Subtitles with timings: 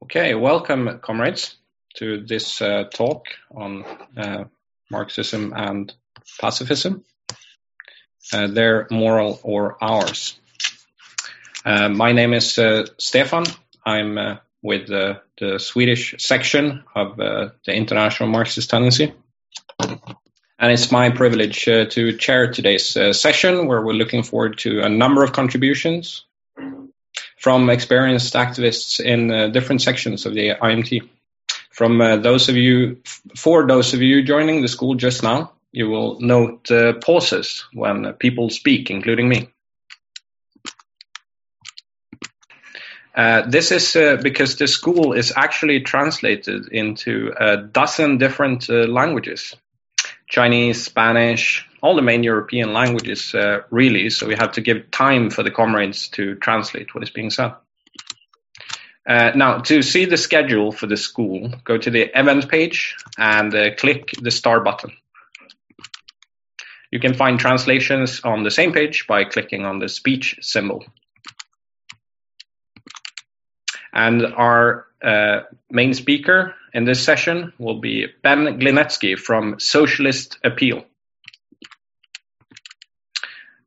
[0.00, 1.56] Okay, welcome, comrades,
[1.96, 3.84] to this uh, talk on
[4.16, 4.44] uh,
[4.90, 5.92] Marxism and
[6.40, 7.04] pacifism,
[8.32, 10.38] uh, their moral or ours.
[11.64, 13.44] Uh, my name is uh, Stefan.
[13.84, 19.12] I'm uh, with the Swedish section of the International Marxist Tendency.
[19.80, 22.86] And it's my privilege to chair today's
[23.18, 26.24] session where we're looking forward to a number of contributions
[27.38, 31.08] from experienced activists in uh, different sections of the IMT.
[31.70, 33.00] From uh, those of you,
[33.36, 38.12] for those of you joining the school just now, you will note uh, pauses when
[38.14, 39.48] people speak, including me.
[43.14, 48.86] Uh, this is uh, because the school is actually translated into a dozen different uh,
[48.86, 49.56] languages
[50.28, 54.10] Chinese, Spanish, all the main European languages, uh, really.
[54.10, 57.54] So we have to give time for the comrades to translate what is being said.
[59.08, 63.54] Uh, now, to see the schedule for the school, go to the event page and
[63.54, 64.92] uh, click the star button.
[66.90, 70.84] You can find translations on the same page by clicking on the speech symbol.
[73.94, 80.84] And our uh, main speaker in this session will be Ben Gliniecki from Socialist Appeal.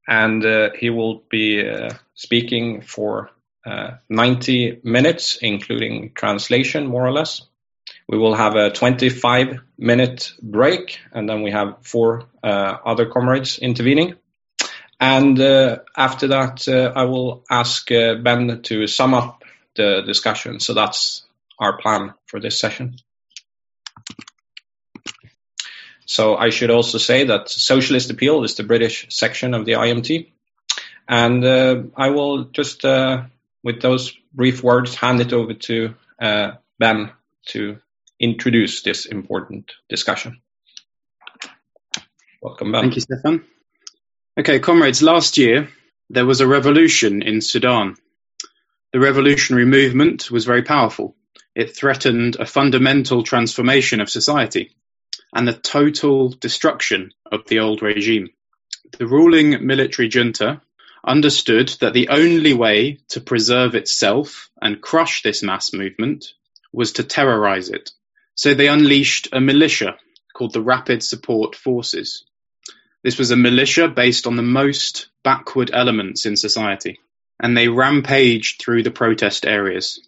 [0.08, 3.30] And uh, he will be uh, speaking for
[3.66, 7.42] uh, 90 minutes, including translation, more or less.
[8.08, 13.60] We will have a 25 minute break, and then we have four uh, other comrades
[13.60, 14.16] intervening.
[15.02, 19.44] And uh, after that, uh, I will ask Ben to sum up
[19.76, 20.62] the discussion.
[20.62, 21.24] So that's
[21.62, 22.98] our plan for this session.
[26.06, 30.32] So I should also say that Socialist Appeal is the British section of the IMT.
[31.08, 33.24] And uh, I will just, uh,
[33.64, 37.12] with those brief words, hand it over to uh, Ben
[37.48, 37.80] to
[38.20, 40.42] introduce this important discussion.
[42.42, 42.82] Welcome, Ben.
[42.82, 43.46] Thank you, Stefan.
[44.38, 45.70] Okay, comrades, last year
[46.10, 47.96] there was a revolution in Sudan.
[48.92, 51.16] The revolutionary movement was very powerful.
[51.54, 54.72] It threatened a fundamental transformation of society
[55.34, 58.30] and the total destruction of the old regime.
[58.98, 60.62] The ruling military junta
[61.04, 66.34] understood that the only way to preserve itself and crush this mass movement
[66.72, 67.92] was to terrorize it.
[68.36, 69.98] So they unleashed a militia
[70.34, 72.24] called the Rapid Support Forces.
[73.04, 77.00] This was a militia based on the most backward elements in society,
[77.40, 80.00] and they rampaged through the protest areas,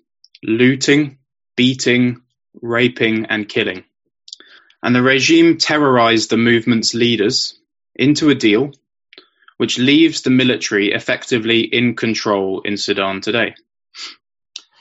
[0.44, 1.18] looting,
[1.56, 2.22] beating,
[2.62, 3.84] raping, and killing.
[4.82, 7.58] And the regime terrorized the movement's leaders
[7.96, 8.72] into a deal
[9.58, 13.56] which leaves the military effectively in control in Sudan today.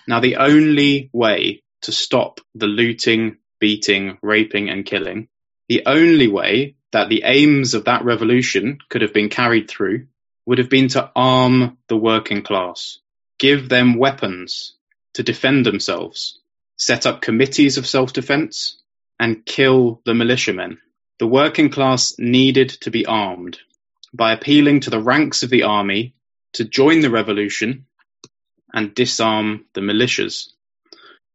[0.08, 5.28] Now, the only way to stop the looting, beating, raping, and killing,
[5.68, 10.06] the only way that the aims of that revolution could have been carried through
[10.46, 12.98] would have been to arm the working class,
[13.38, 14.74] give them weapons
[15.14, 16.40] to defend themselves,
[16.84, 18.76] set up committees of self-defense,
[19.20, 20.78] and kill the militiamen.
[21.20, 23.60] The working class needed to be armed
[24.12, 26.14] by appealing to the ranks of the army
[26.54, 27.86] to join the revolution
[28.74, 30.48] and disarm the militias.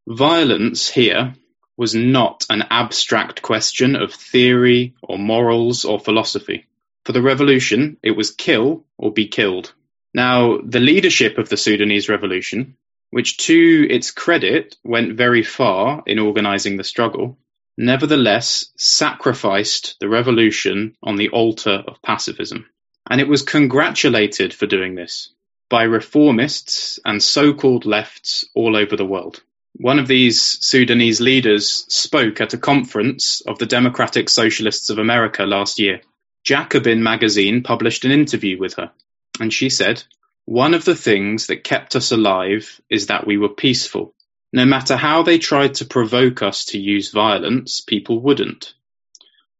[0.05, 1.33] Violence here
[1.77, 6.65] was not an abstract question of theory or morals or philosophy.
[7.05, 9.71] For the revolution, it was kill or be killed.
[10.13, 12.75] Now, the leadership of the Sudanese revolution
[13.09, 17.37] which to its credit went very far in organizing the struggle,
[17.77, 22.65] nevertheless sacrificed the revolution on the altar of pacifism.
[23.09, 25.29] And it was congratulated for doing this
[25.69, 29.41] by reformists and so-called lefts all over the world.
[29.79, 35.43] One of these Sudanese leaders spoke at a conference of the Democratic Socialists of America
[35.43, 36.01] last year.
[36.43, 38.91] Jacobin magazine published an interview with her,
[39.39, 40.03] and she said,
[40.47, 44.13] one of the things that kept us alive is that we were peaceful.
[44.53, 48.73] No matter how they tried to provoke us to use violence, people wouldn't.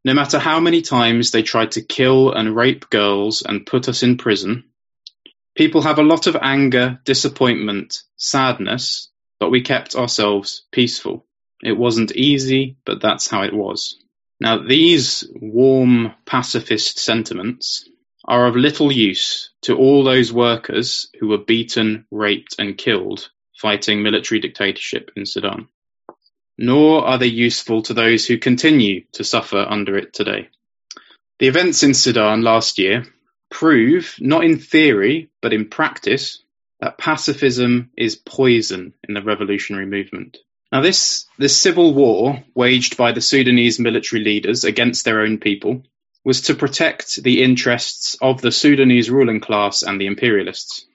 [0.05, 4.01] No matter how many times they tried to kill and rape girls and put us
[4.01, 4.63] in prison,
[5.57, 9.09] people have a lot of anger, disappointment, sadness,
[9.41, 11.25] but we kept ourselves peaceful.
[11.61, 13.97] It wasn't easy, but that's how it was.
[14.39, 17.89] Now, these warm pacifist sentiments
[18.27, 24.03] are of little use to all those workers who were beaten, raped, and killed fighting
[24.03, 25.67] military dictatorship in Sudan.
[26.57, 30.49] Nor are they useful to those who continue to suffer under it today.
[31.39, 33.05] The events in Sudan last year
[33.49, 36.43] prove, not in theory, but in practice,
[36.79, 40.37] that pacifism is poison in the revolutionary movement.
[40.71, 45.83] Now, this, this civil war waged by the Sudanese military leaders against their own people
[46.27, 50.85] was to protect the interests of the Sudanese ruling class and the imperialists.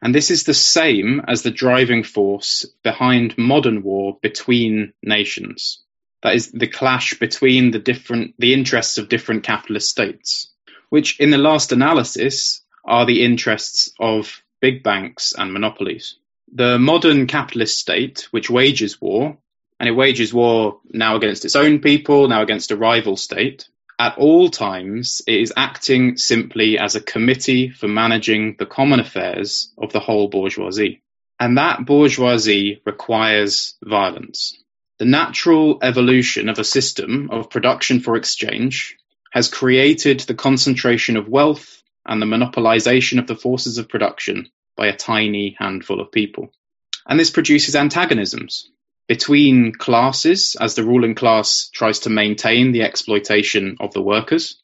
[0.00, 5.82] And this is the same as the driving force behind modern war between nations.
[6.22, 10.48] That is the clash between the different, the interests of different capitalist states,
[10.88, 16.16] which in the last analysis are the interests of big banks and monopolies.
[16.50, 19.36] The modern capitalist state, which wages war,
[19.78, 23.68] and it wages war now against its own people, now against a rival state,
[24.02, 29.72] at all times it is acting simply as a committee for managing the common affairs
[29.78, 31.00] of the whole bourgeoisie.
[31.38, 34.58] And that bourgeoisie requires violence.
[34.98, 38.96] The natural evolution of a system of production for exchange
[39.30, 44.88] has created the concentration of wealth and the monopolization of the forces of production by
[44.88, 46.52] a tiny handful of people.
[47.06, 48.68] And this produces antagonisms
[49.08, 54.62] between classes as the ruling class tries to maintain the exploitation of the workers,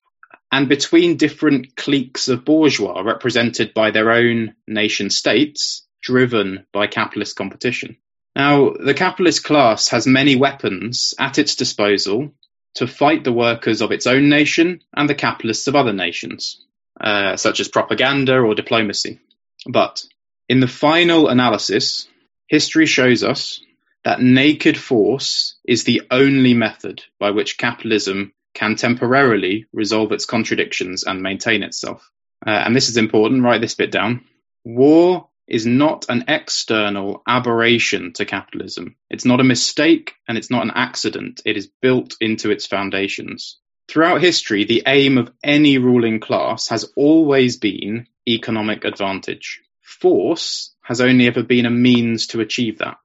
[0.50, 7.37] and between different cliques of bourgeois represented by their own nation states driven by capitalist
[7.37, 7.96] competition.
[8.35, 12.32] Now, the capitalist class has many weapons at its disposal
[12.75, 16.64] to fight the workers of its own nation and the capitalists of other nations,
[17.00, 19.19] uh, such as propaganda or diplomacy.
[19.67, 20.05] But
[20.49, 22.08] in the final analysis,
[22.46, 23.61] history shows us
[24.05, 31.05] that naked force is the only method by which capitalism can temporarily resolve its contradictions
[31.05, 32.11] and maintain itself.
[32.47, 34.25] Uh, and this is important, write this bit down.
[34.65, 38.97] War is not an external aberration to capitalism.
[39.11, 41.41] It's not a mistake and it's not an accident.
[41.45, 43.59] It is built into its foundations.
[43.89, 49.62] Throughout history, the aim of any ruling class has always been economic advantage.
[49.81, 52.99] Force has only ever been a means to achieve that.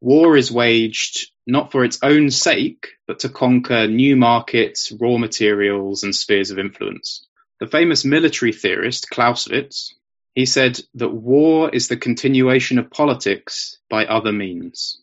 [0.00, 6.04] War is waged not for its own sake, but to conquer new markets, raw materials,
[6.04, 7.26] and spheres of influence.
[7.58, 9.94] The famous military theorist Clausewitz
[10.34, 14.98] he said that war is the continuation of politics by other means.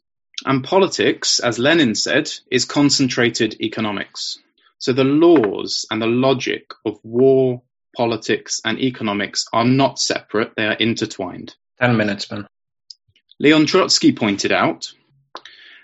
[0.45, 4.39] And politics, as Lenin said, is concentrated economics.
[4.79, 7.63] So the laws and the logic of war,
[7.95, 11.55] politics, and economics are not separate, they are intertwined.
[11.79, 12.47] 10 minutes, Ben.
[13.39, 14.91] Leon Trotsky pointed out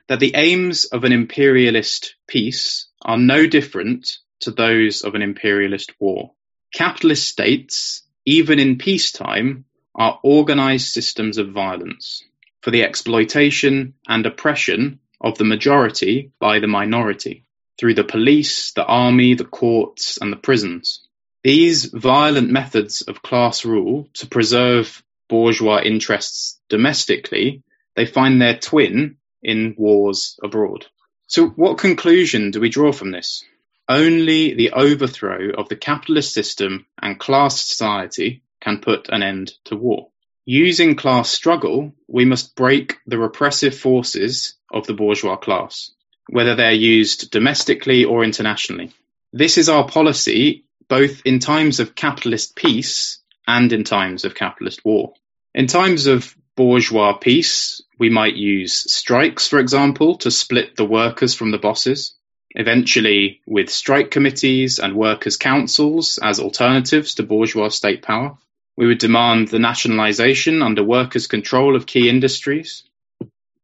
[0.08, 5.94] that the aims of an imperialist peace are no different to those of an imperialist
[6.00, 6.32] war.
[6.74, 9.66] Capitalist states even in peacetime,
[9.96, 12.24] are organized systems of violence
[12.62, 17.46] for the exploitation and oppression of the majority by the minority
[17.78, 21.06] through the police, the army, the courts, and the prisons.
[21.44, 25.04] These violent methods of class rule to preserve
[25.34, 27.64] bourgeois interests domestically,
[27.96, 30.86] they find their twin in wars abroad.
[31.26, 33.44] So what conclusion do we draw from this?
[33.90, 39.76] Only the overthrow of the capitalist system and class society can put an end to
[39.76, 40.10] war.
[40.46, 45.90] Using class struggle, we must break the repressive forces of the bourgeois class,
[46.30, 48.92] whether they're used domestically or internationally.
[49.32, 54.86] This is our policy both in times of capitalist peace and in times of capitalist
[54.86, 55.14] war.
[55.54, 61.34] In times of bourgeois peace, we might use strikes, for example, to split the workers
[61.36, 62.16] from the bosses
[62.56, 68.38] eventually with strike committees and workers' councils as alternatives to bourgeois state power.
[68.76, 72.84] We would demand the nationalization under workers' control of key industries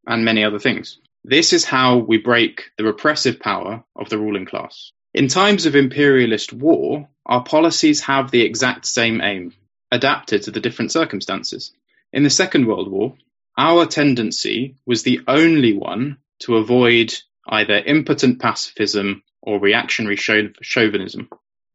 [0.05, 0.97] and many other things.
[1.23, 4.91] This is how we break the repressive power of the ruling class.
[5.13, 9.53] In times of imperialist war, our policies have the exact same aim,
[9.91, 11.71] adapted to the different circumstances.
[12.11, 13.15] In the Second World War,
[13.55, 17.13] our tendency was the only one to avoid
[17.47, 21.29] either impotent pacifism or reactionary chauvinism.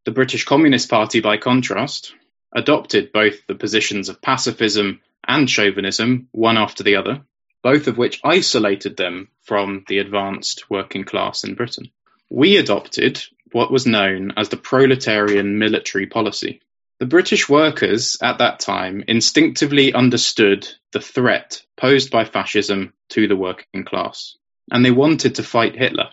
[0.04, 2.14] The British Communist Party, by contrast,
[2.52, 7.22] adopted both the positions of pacifism and chauvinism, one after the other,
[7.62, 11.90] both of which isolated them from the advanced working class in Britain.
[12.28, 13.22] We adopted
[13.52, 16.60] what was known as the proletarian military policy.
[17.00, 23.36] The British workers at that time instinctively understood the threat posed by fascism to the
[23.36, 24.36] working class
[24.70, 26.10] and they wanted to fight Hitler.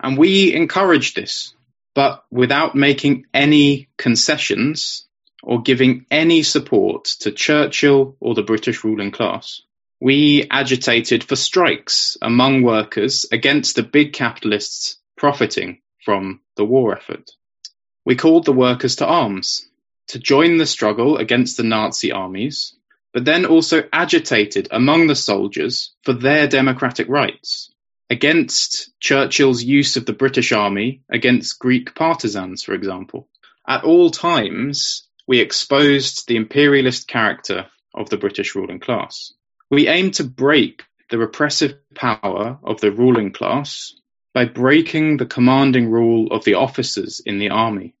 [0.00, 1.54] And we encouraged this,
[1.94, 5.06] but without making any concessions
[5.42, 9.62] or giving any support to Churchill or the British ruling class.
[10.00, 17.30] We agitated for strikes among workers against the big capitalists profiting from the war effort.
[18.04, 19.68] We called the workers to arms,
[20.08, 22.74] to join the struggle against the Nazi armies,
[23.12, 27.70] but then also agitated among the soldiers for their democratic rights
[28.10, 33.28] against Churchill's use of the British Army against Greek partisans, for example.
[33.66, 39.32] At all times, we exposed the imperialist character of the British ruling class.
[39.70, 43.94] We aimed to break the repressive power of the ruling class
[44.34, 47.94] by breaking the commanding rule of the officers in the army.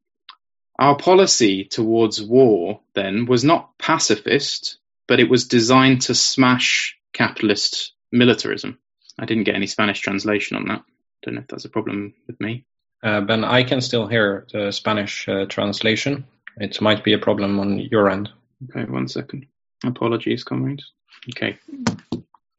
[0.78, 7.92] Our policy towards war, then, was not pacifist, but it was designed to smash capitalist
[8.10, 8.78] militarism.
[9.18, 10.82] I didn't get any Spanish translation on that.
[11.22, 12.64] Don't know if that's a problem with me.
[13.02, 16.24] Uh, ben, I can still hear the Spanish uh, translation.
[16.56, 18.30] It might be a problem on your end.
[18.70, 19.46] Okay, one second.
[19.84, 20.90] Apologies, comrades.
[21.30, 21.58] Okay.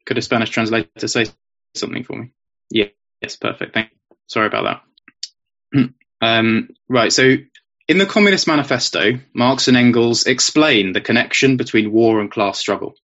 [0.04, 1.26] Could a Spanish translator say
[1.74, 2.30] something for me?
[2.70, 2.86] Yeah,
[3.20, 3.74] yes, perfect.
[3.74, 4.16] Thank you.
[4.28, 4.82] Sorry about
[5.72, 5.90] that.
[6.20, 7.36] um, right, so
[7.88, 12.96] in the Communist Manifesto, Marx and Engels explain the connection between war and class struggle.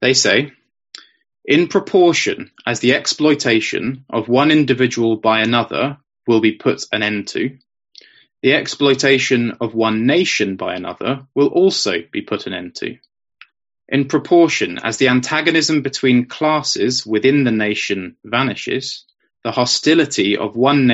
[0.00, 0.52] They say,
[1.44, 7.28] in proportion as the exploitation of one individual by another will be put an end
[7.28, 7.56] to,
[8.42, 12.98] the exploitation of one nation by another will also be put an end to.
[13.88, 19.04] In proportion as the antagonism between classes within the nation vanishes,
[19.44, 20.86] the hostility of one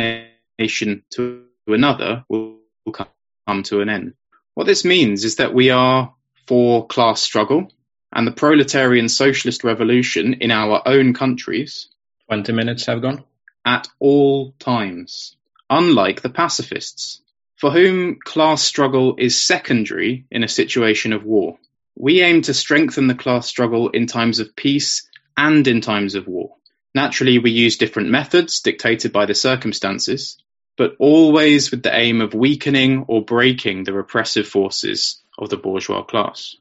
[0.59, 2.60] nation to another will
[2.93, 4.15] come to an end.
[4.55, 6.15] What this means is that we are
[6.47, 7.73] for class struggle
[8.13, 11.89] and the proletarian socialist revolution in our own countries.
[12.29, 13.25] 20 minutes have gone.
[13.65, 15.37] At all times,
[15.69, 17.21] unlike the pacifists,
[17.57, 21.59] for whom class struggle is secondary in a situation of war.
[21.95, 26.27] We aim to strengthen the class struggle in times of peace and in times of
[26.27, 26.57] war.
[26.95, 30.40] Naturally, we use different methods dictated by the circumstances,
[30.81, 36.03] but always with the aim of weakening or breaking the repressive forces of the bourgeois
[36.03, 36.57] class.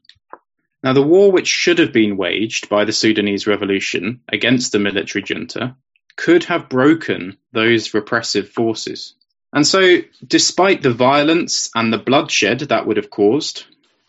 [0.84, 5.24] Now, the war which should have been waged by the Sudanese revolution against the military
[5.26, 5.74] junta
[6.16, 9.14] could have broken those repressive forces.
[9.54, 13.64] And so, despite the violence and the bloodshed that would have caused,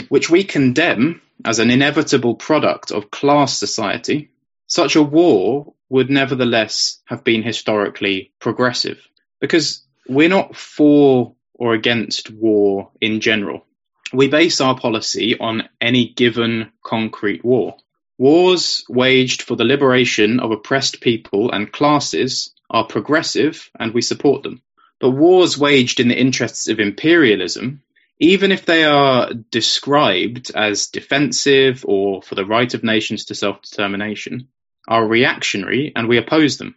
[0.09, 4.29] which we condemn as an inevitable product of class society,
[4.67, 9.07] such a war would nevertheless have been historically progressive.
[9.39, 13.65] Because we're not for or against war in general.
[14.13, 17.77] We base our policy on any given concrete war.
[18.17, 24.43] Wars waged for the liberation of oppressed people and classes are progressive and we support
[24.43, 24.61] them.
[24.99, 27.81] But wars waged in the interests of imperialism,
[28.19, 33.61] even if they are described as defensive or for the right of nations to self
[33.61, 34.49] determination,
[34.87, 36.75] are reactionary and we oppose them.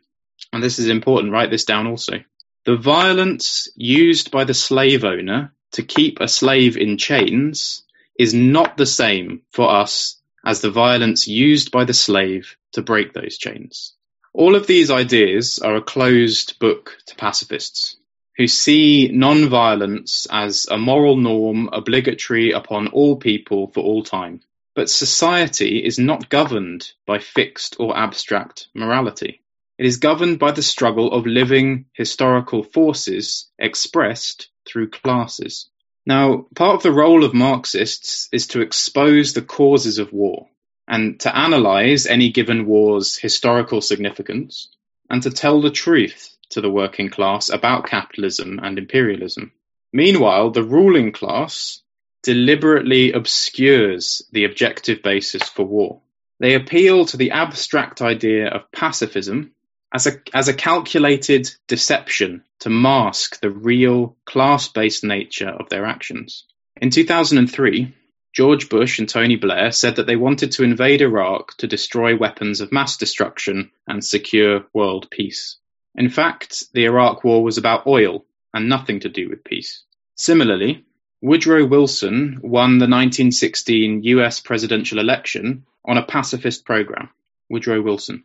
[0.53, 2.21] And this is important, write this down also.
[2.65, 7.83] The violence used by the slave owner to keep a slave in chains
[8.19, 10.17] is not the same for us
[10.47, 13.93] as the violence used by the slave to break those chains.
[14.33, 17.99] All of these ideas are a closed book to pacifists
[18.39, 24.41] who see non-violence as a moral norm obligatory upon all people for all time.
[24.75, 29.43] But society is not governed by fixed or abstract morality.
[29.77, 35.69] It is governed by the struggle of living historical forces expressed through classes.
[36.07, 40.49] Now, part of the role of Marxists is to expose the causes of war
[40.87, 44.69] and to analyze any given war's historical significance
[45.11, 49.51] and to tell the truth to the working class about capitalism and imperialism.
[49.93, 51.83] Meanwhile, the ruling class
[52.23, 56.01] deliberately obscures the objective basis for war.
[56.39, 59.51] They appeal to the abstract idea of pacifism
[59.95, 65.87] as a, as a calculated deception to mask the real class based nature of their
[65.87, 66.45] actions.
[66.77, 67.95] In 2003,
[68.33, 72.61] George Bush and Tony Blair said that they wanted to invade Iraq to destroy weapons
[72.61, 75.59] of mass destruction and secure world peace.
[75.95, 79.85] In fact, the Iraq War was about oil and nothing to do with peace.
[80.17, 80.85] Similarly,
[81.21, 87.11] Woodrow Wilson won the 1916 US presidential election on a pacifist program.
[87.49, 88.25] Woodrow Wilson.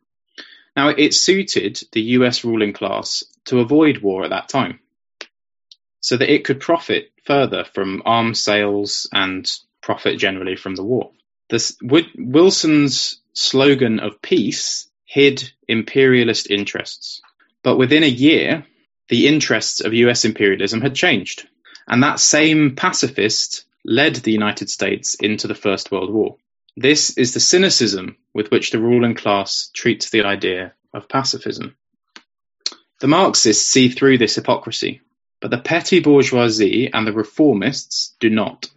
[0.75, 4.79] Now, it suited the US ruling class to avoid war at that time
[6.01, 9.49] so that it could profit further from arms sales and
[9.81, 11.11] profit generally from the war.
[11.49, 17.21] This, Wilson's slogan of peace hid imperialist interests.
[17.63, 18.65] But within a year,
[19.07, 21.47] the interests of US imperialism had changed.
[21.87, 26.37] And that same pacifist led the United States into the First World War.
[26.81, 31.75] This is the cynicism with which the ruling class treats the idea of pacifism.
[33.01, 35.01] The Marxists see through this hypocrisy,
[35.41, 38.69] but the petty bourgeoisie and the reformists do not.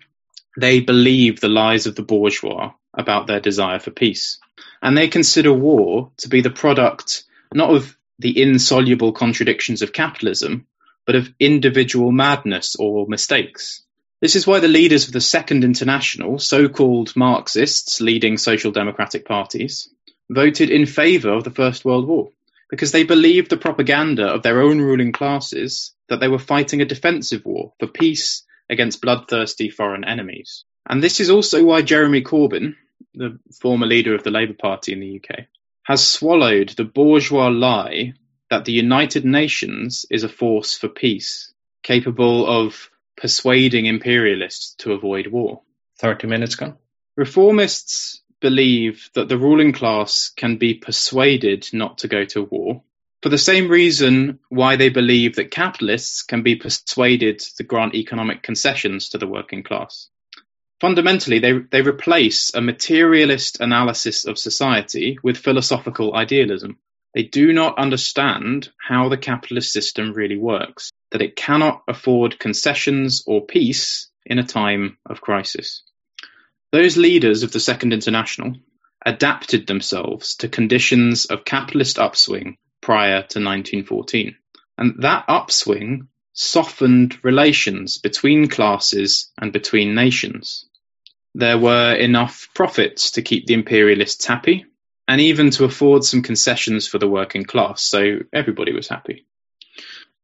[0.58, 4.40] They believe the lies of the bourgeois about their desire for peace.
[4.82, 7.22] And they consider war to be the product
[7.54, 10.66] not of the insoluble contradictions of capitalism,
[11.06, 13.84] but of individual madness or mistakes.
[14.22, 19.26] This is why the leaders of the Second International, so called Marxists leading social democratic
[19.26, 19.88] parties,
[20.30, 22.30] voted in favour of the First World War,
[22.70, 26.84] because they believed the propaganda of their own ruling classes that they were fighting a
[26.84, 30.64] defensive war for peace against bloodthirsty foreign enemies.
[30.88, 32.76] And this is also why Jeremy Corbyn,
[33.14, 35.46] the former leader of the Labour Party in the UK,
[35.82, 38.14] has swallowed the bourgeois lie
[38.50, 41.52] that the United Nations is a force for peace,
[41.82, 42.88] capable of
[43.22, 45.62] persuading imperialists to avoid war.
[46.00, 46.76] 30 minutes gone.
[47.16, 52.82] Reformists believe that the ruling class can be persuaded not to go to war
[53.22, 58.42] for the same reason why they believe that capitalists can be persuaded to grant economic
[58.42, 60.08] concessions to the working class.
[60.80, 66.76] Fundamentally, they, they replace a materialist analysis of society with philosophical idealism.
[67.14, 73.22] They do not understand how the capitalist system really works, that it cannot afford concessions
[73.26, 75.82] or peace in a time of crisis.
[76.72, 78.54] Those leaders of the Second International
[79.04, 84.36] adapted themselves to conditions of capitalist upswing prior to 1914.
[84.78, 90.64] And that upswing softened relations between classes and between nations.
[91.34, 94.64] There were enough profits to keep the imperialists happy
[95.06, 99.26] and even to afford some concessions for the working class, so everybody was happy.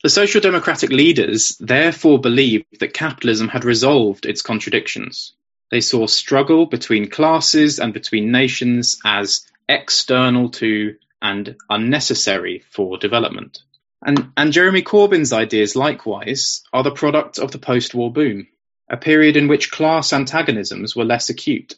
[0.05, 5.33] The Social Democratic leaders therefore believed that capitalism had resolved its contradictions.
[5.73, 13.59] They saw struggle between classes and between nations as external to and unnecessary for development.
[14.01, 18.47] And, and Jeremy Corbyn's ideas, likewise, are the product of the post war boom,
[18.89, 21.75] a period in which class antagonisms were less acute.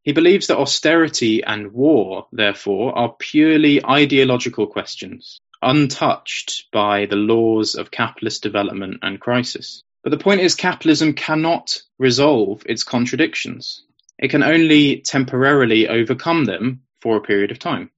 [0.00, 7.74] He believes that austerity and war, therefore, are purely ideological questions, untouched by the laws
[7.74, 9.82] of capitalist development and crisis.
[10.02, 13.84] But the point is, capitalism cannot resolve its contradictions.
[14.18, 17.90] It can only temporarily overcome them for a period of time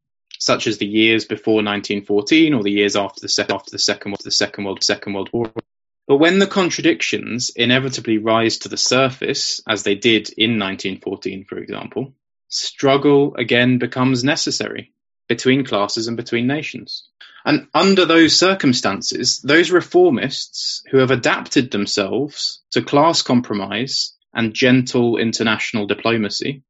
[0.44, 4.30] such as the years before 1914 or the years after the, after the second the
[4.30, 5.50] second world second world war.
[6.06, 11.56] But when the contradictions inevitably rise to the surface, as they did in 1914, for
[11.56, 12.12] example,
[12.48, 14.92] struggle again becomes necessary
[15.28, 17.08] between classes and between nations.
[17.44, 25.18] And under those circumstances, those reformists who have adapted themselves to class compromise and gentle
[25.18, 26.62] international diplomacy,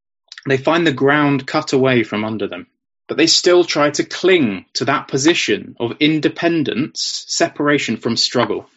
[0.46, 2.66] they find the ground cut away from under them
[3.06, 8.68] but they still try to cling to that position of independence, separation from struggle.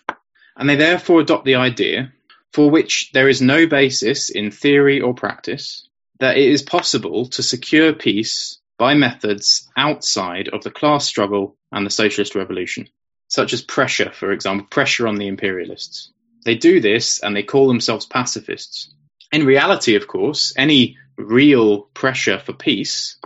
[0.55, 2.13] And they therefore adopt the idea,
[2.51, 5.87] for which there is no basis in theory or practice,
[6.19, 11.85] that it is possible to secure peace by methods outside of the class struggle and
[11.85, 12.87] the socialist revolution,
[13.27, 16.11] such as pressure, for example, pressure on the imperialists.
[16.45, 18.93] They do this and they call themselves pacifists.
[19.31, 23.17] In reality, of course, any real pressure for peace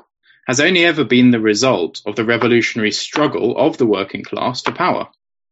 [0.48, 4.72] has only ever been the result of the revolutionary struggle of the working class for
[4.72, 5.08] power.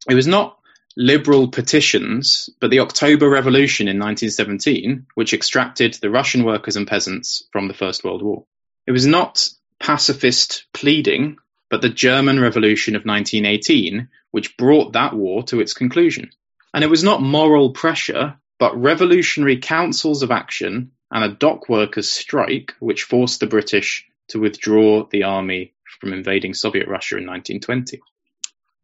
[0.10, 0.58] It was not
[0.98, 7.44] liberal petitions, but the October Revolution in 1917, which extracted the Russian workers and peasants
[7.52, 8.46] from the First World War.
[8.88, 9.48] It was not
[9.80, 11.38] pacifist pleading,
[11.70, 16.32] but the German Revolution of 1918, which brought that war to its conclusion.
[16.74, 22.12] And it was not moral pressure, but revolutionary councils of action and a dock workers'
[22.12, 28.00] strike which forced the British to withdraw the army from invading Soviet Russia in 1920.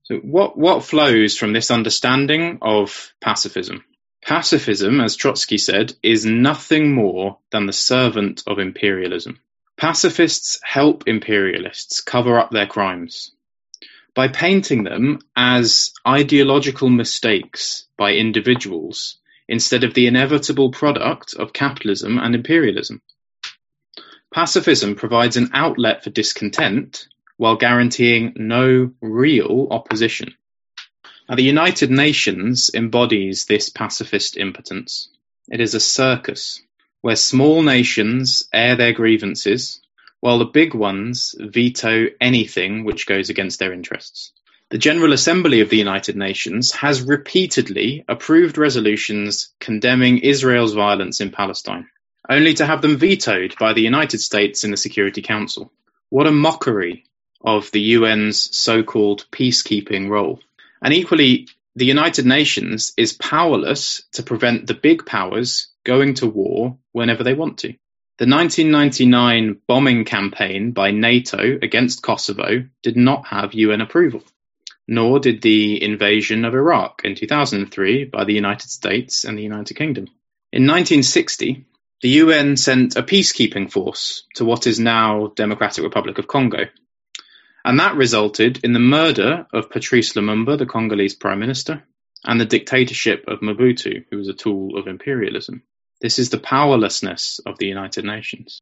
[0.04, 3.84] So, what, what flows from this understanding of pacifism?
[4.24, 9.40] Pacifism, as Trotsky said, is nothing more than the servant of imperialism.
[9.78, 13.32] Pacifists help imperialists cover up their crimes
[14.14, 19.18] by painting them as ideological mistakes by individuals
[19.50, 23.02] instead of the inevitable product of capitalism and imperialism.
[24.34, 30.36] Pacifism provides an outlet for discontent while guaranteeing no real opposition.
[31.28, 35.10] Now, the United Nations embodies this pacifist impotence.
[35.50, 36.62] It is a circus
[37.06, 39.80] where small nations air their grievances
[40.22, 44.32] while the big ones veto anything which goes against their interests.
[44.72, 51.30] The General Assembly of the United Nations has repeatedly approved resolutions condemning Israel's violence in
[51.30, 51.88] Palestine
[52.28, 55.72] only to have them vetoed by the United States in the Security Council.
[56.10, 57.06] What a mockery
[57.40, 60.40] of the UN's so called peacekeeping role.
[60.82, 66.78] And equally, the United Nations is powerless to prevent the big powers going to war
[66.92, 67.70] whenever they want to.
[68.18, 74.24] The 1999 bombing campaign by NATO against Kosovo did not have UN approval,
[74.88, 79.76] nor did the invasion of Iraq in 2003 by the United States and the United
[79.76, 80.06] Kingdom.
[80.52, 81.66] In 1960,
[82.02, 86.66] the UN sent a peacekeeping force to what is now Democratic Republic of Congo.
[87.66, 91.84] And that resulted in the murder of Patrice Lumumba, the Congolese prime minister,
[92.24, 95.64] and the dictatorship of Mobutu, who was a tool of imperialism.
[96.02, 98.62] This is the powerlessness of the United Nations.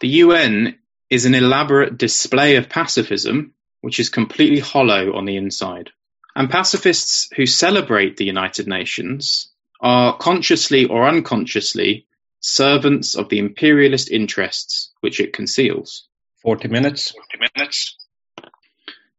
[0.00, 0.78] The UN
[1.10, 5.90] is an elaborate display of pacifism, which is completely hollow on the inside.
[6.34, 9.48] And pacifists who celebrate the United Nations
[9.80, 12.06] are consciously or unconsciously
[12.40, 16.08] servants of the imperialist interests which it conceals.
[16.42, 17.10] 40 minutes.
[17.10, 17.96] 40 minutes.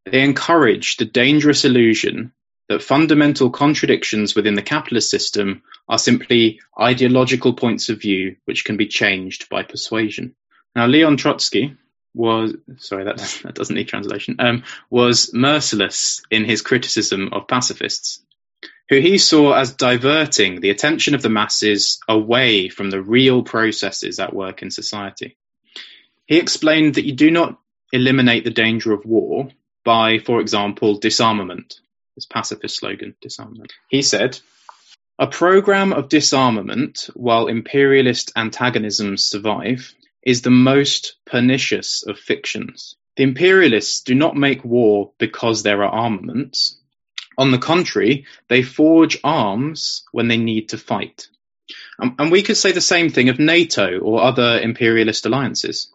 [0.06, 2.34] They encourage the dangerous illusion
[2.74, 8.78] that fundamental contradictions within the capitalist system are simply ideological points of view which can
[8.78, 10.34] be changed by persuasion.
[10.76, 11.78] Now, Leon Trotsky
[12.16, 18.24] was sorry that that doesn't need translation um, was merciless in his criticism of pacifists,
[18.90, 24.20] who he saw as diverting the attention of the masses away from the real processes
[24.20, 25.38] at work in society.
[26.26, 27.60] He explained that you do not
[27.92, 29.50] eliminate the danger of war
[29.86, 31.82] by, for example, disarmament
[32.16, 33.74] his pacifist slogan, disarmament.
[33.90, 34.40] He said,
[35.20, 42.96] a program of disarmament while imperialist antagonisms survive is the most pernicious of fictions.
[43.16, 46.80] The imperialists do not make war because there are armaments.
[47.38, 51.28] On the contrary, they forge arms when they need to fight.
[52.00, 55.94] Um, and we could say the same thing of NATO or other imperialist alliances.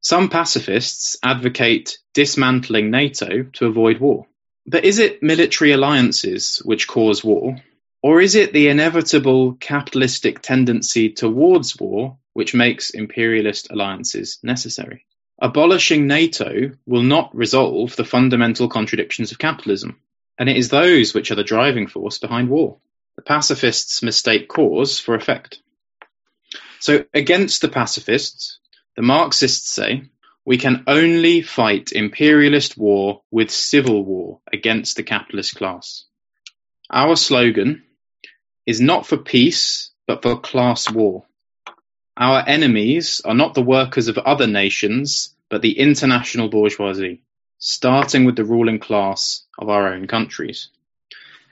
[0.00, 4.26] Some pacifists advocate dismantling NATO to avoid war.
[4.66, 7.56] But is it military alliances which cause war?
[8.02, 15.06] Or is it the inevitable capitalistic tendency towards war which makes imperialist alliances necessary?
[15.38, 20.00] Abolishing NATO will not resolve the fundamental contradictions of capitalism,
[20.38, 22.78] and it is those which are the driving force behind war.
[23.16, 25.60] The pacifists mistake cause for effect.
[26.80, 28.58] So, against the pacifists,
[28.96, 30.04] the Marxists say
[30.44, 36.04] we can only fight imperialist war with civil war against the capitalist class.
[36.90, 37.82] Our slogan
[38.66, 41.24] is not for peace, but for class war.
[42.16, 47.22] Our enemies are not the workers of other nations, but the international bourgeoisie,
[47.58, 50.68] starting with the ruling class of our own countries.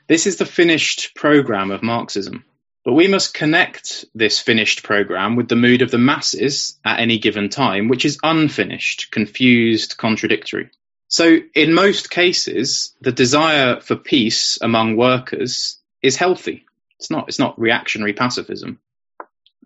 [0.06, 2.44] This is the finished program of Marxism.
[2.84, 7.18] But we must connect this finished program with the mood of the masses at any
[7.18, 10.70] given time, which is unfinished, confused, contradictory.
[11.06, 16.64] So, in most cases, the desire for peace among workers is healthy.
[16.98, 18.80] It's not, it's not reactionary pacifism.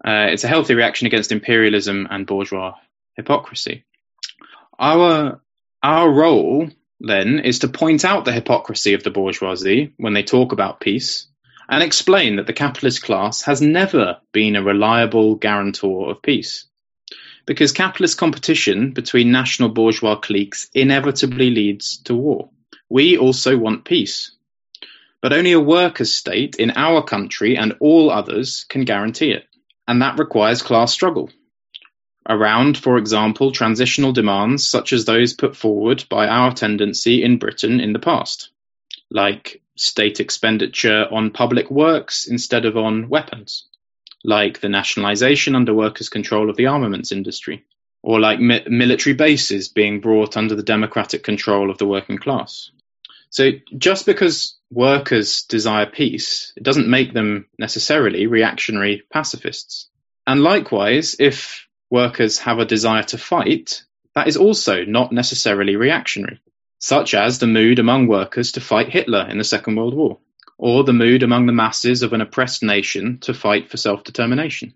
[0.05, 2.75] Uh, it's a healthy reaction against imperialism and bourgeois
[3.17, 3.85] hypocrisy.
[4.79, 5.41] Our,
[5.83, 6.69] our role,
[7.01, 11.29] then, is to point out the hypocrisy of the bourgeoisie when they talk about peace
[11.69, 16.67] and explain that the capitalist class has never been a reliable guarantor of peace.
[17.45, 22.51] Because capitalist competition between national bourgeois cliques inevitably leads to war.
[22.89, 24.33] We also want peace.
[25.21, 29.47] But only a workers' state in our country and all others can guarantee it.
[29.89, 31.31] And that requires class struggle.
[32.29, 37.79] Around, for example, transitional demands such as those put forward by our tendency in Britain
[37.81, 38.51] in the past,
[39.11, 43.65] like state expenditure on public works instead of on weapons,
[44.25, 47.65] like the nationalization under workers' control of the armaments industry,
[48.03, 52.71] or like mi- military bases being brought under the democratic control of the working class.
[53.31, 59.89] So just because workers desire peace, it doesn't make them necessarily reactionary pacifists.
[60.27, 63.85] And likewise, if workers have a desire to fight,
[64.15, 66.41] that is also not necessarily reactionary
[66.87, 70.21] such as the mood among workers to fight Hitler in the Second World War,
[70.57, 74.73] or the mood among the masses of an oppressed nation to fight for self determination.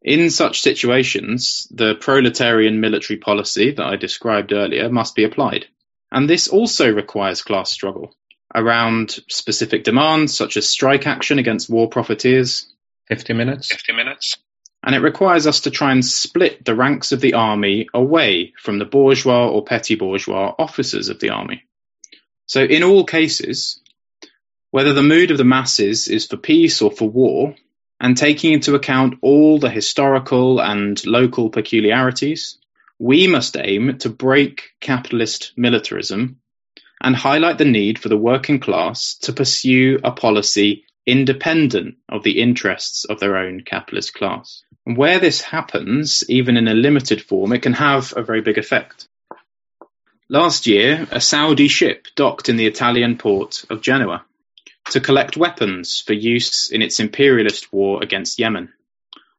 [0.00, 5.66] In such situations, the proletarian military policy that I described earlier must be applied.
[6.10, 8.14] And this also requires class struggle
[8.54, 12.72] around specific demands such as strike action against war profiteers.
[13.08, 13.68] 50 minutes.
[13.70, 14.38] 50 minutes
[14.82, 18.78] and it requires us to try and split the ranks of the army away from
[18.78, 21.64] the bourgeois or petty bourgeois officers of the army.
[22.46, 23.80] So, in all cases,
[24.70, 27.54] whether the mood of the masses is for peace or for war,
[28.00, 32.58] and taking into account all the historical and local peculiarities,
[32.98, 36.40] we must aim to break capitalist militarism
[37.00, 42.40] and highlight the need for the working class to pursue a policy independent of the
[42.40, 44.62] interests of their own capitalist class.
[44.84, 48.58] And where this happens, even in a limited form, it can have a very big
[48.58, 49.08] effect.
[50.28, 54.24] Last year, a Saudi ship docked in the Italian port of Genoa
[54.90, 58.72] to collect weapons for use in its imperialist war against Yemen.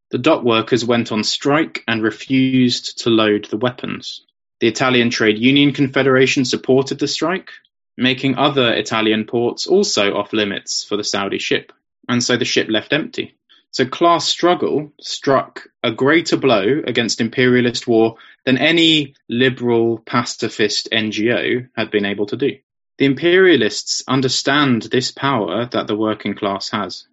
[0.10, 4.26] The dock workers went on strike and refused to load the weapons.
[4.60, 7.52] The Italian Trade Union Confederation supported the strike,
[8.00, 11.74] making other Italian ports also off limits for the Saudi ship,
[12.08, 13.36] and so the ship left empty.
[13.72, 21.70] So class struggle struck a greater blow against imperialist war than any liberal pacifist NGO
[21.76, 22.58] had been able to do.
[22.98, 27.06] The imperialists understand this power that the working class has.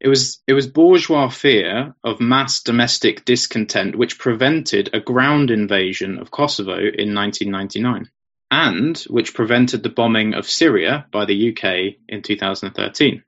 [0.00, 6.18] It was, it was bourgeois fear of mass domestic discontent which prevented a ground invasion
[6.18, 8.10] of Kosovo in 1999
[8.50, 13.22] and which prevented the bombing of Syria by the UK in 2013.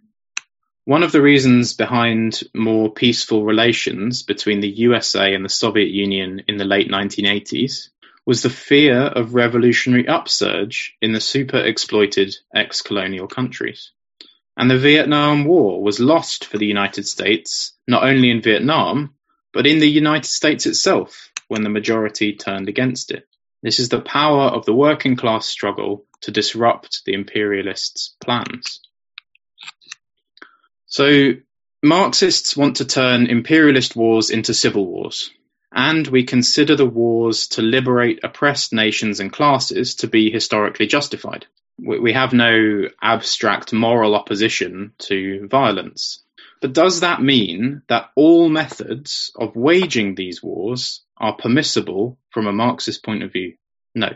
[0.85, 6.43] One of the reasons behind more peaceful relations between the USA and the Soviet Union
[6.49, 7.91] in the late 1980s
[8.27, 13.93] was the fear of revolutionary upsurge in the super exploited ex colonial countries.
[14.57, 19.15] And the Vietnam War was lost for the United States, not only in Vietnam,
[19.53, 23.27] but in the United States itself when the majority turned against it.
[23.63, 28.81] This is the power of the working class struggle to disrupt the imperialists' plans.
[30.87, 31.35] So
[31.83, 35.31] Marxists want to turn imperialist wars into civil wars,
[35.73, 41.47] and we consider the wars to liberate oppressed nations and classes to be historically justified.
[41.79, 46.23] We have no abstract moral opposition to violence.
[46.61, 52.53] But does that mean that all methods of waging these wars are permissible from a
[52.53, 53.55] Marxist point of view?
[53.95, 54.11] No.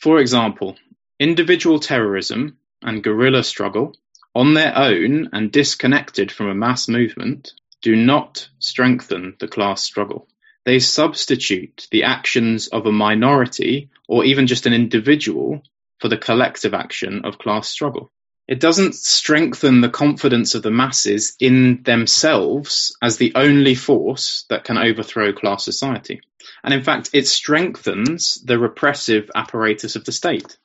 [0.00, 0.76] For example,
[1.18, 3.96] individual terrorism and guerrilla struggle
[4.34, 10.28] on their own and disconnected from a mass movement, do not strengthen the class struggle.
[10.64, 15.62] They substitute the actions of a minority or even just an individual
[15.98, 18.12] for the collective action of class struggle.
[18.50, 24.64] It doesn't strengthen the confidence of the masses in themselves as the only force that
[24.64, 26.20] can overthrow class society.
[26.62, 30.58] And in fact, it strengthens the repressive apparatus of the state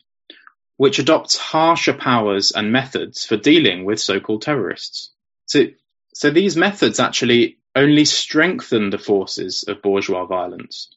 [0.78, 5.12] which adopts harsher powers and methods for dealing with so-called terrorists.
[5.46, 5.68] So,
[6.14, 10.90] so these methods actually only strengthen the forces of bourgeois violence.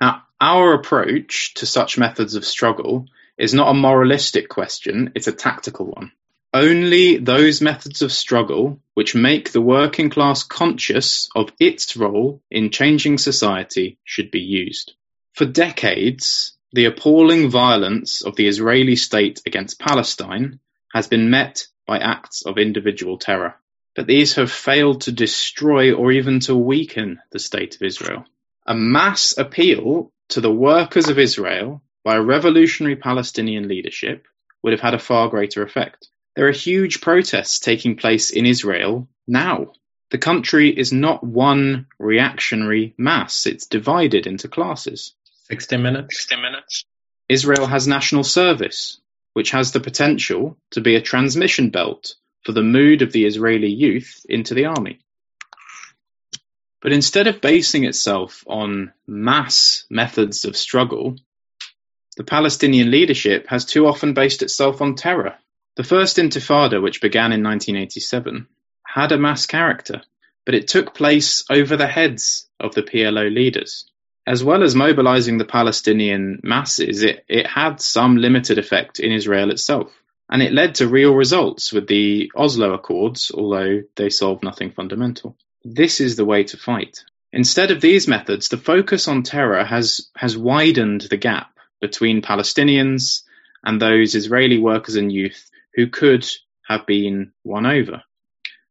[0.00, 3.06] Now, our approach to such methods of struggle
[3.38, 6.12] is not a moralistic question, it's a tactical one.
[6.52, 12.70] Only those methods of struggle which make the working class conscious of its role in
[12.70, 14.92] changing society should be used.
[15.32, 20.60] For decades, the appalling violence of the Israeli state against Palestine
[20.92, 23.56] has been met by acts of individual terror,
[23.96, 28.24] but these have failed to destroy or even to weaken the state of Israel.
[28.66, 34.26] A mass appeal to the workers of Israel by a revolutionary Palestinian leadership
[34.62, 36.08] would have had a far greater effect.
[36.36, 39.72] There are huge protests taking place in Israel now.
[40.10, 45.14] The country is not one reactionary mass, it's divided into classes.
[45.48, 46.16] 60 minutes.
[46.16, 46.84] 60 minutes.
[47.28, 49.00] Israel has national service,
[49.32, 52.14] which has the potential to be a transmission belt
[52.44, 55.00] for the mood of the Israeli youth into the army.
[56.82, 61.16] But instead of basing itself on mass methods of struggle,
[62.16, 65.36] the Palestinian leadership has too often based itself on terror.
[65.76, 68.46] The first Intifada, which began in 1987,
[68.86, 70.02] had a mass character,
[70.46, 73.90] but it took place over the heads of the PLO leaders
[74.26, 79.50] as well as mobilizing the Palestinian masses, it, it had some limited effect in Israel
[79.50, 79.92] itself.
[80.30, 85.36] And it led to real results with the Oslo Accords, although they solved nothing fundamental.
[85.62, 87.04] This is the way to fight.
[87.32, 91.53] Instead of these methods, the focus on terror has, has widened the gap
[91.88, 93.24] between Palestinians
[93.62, 96.26] and those Israeli workers and youth who could
[96.66, 98.02] have been won over.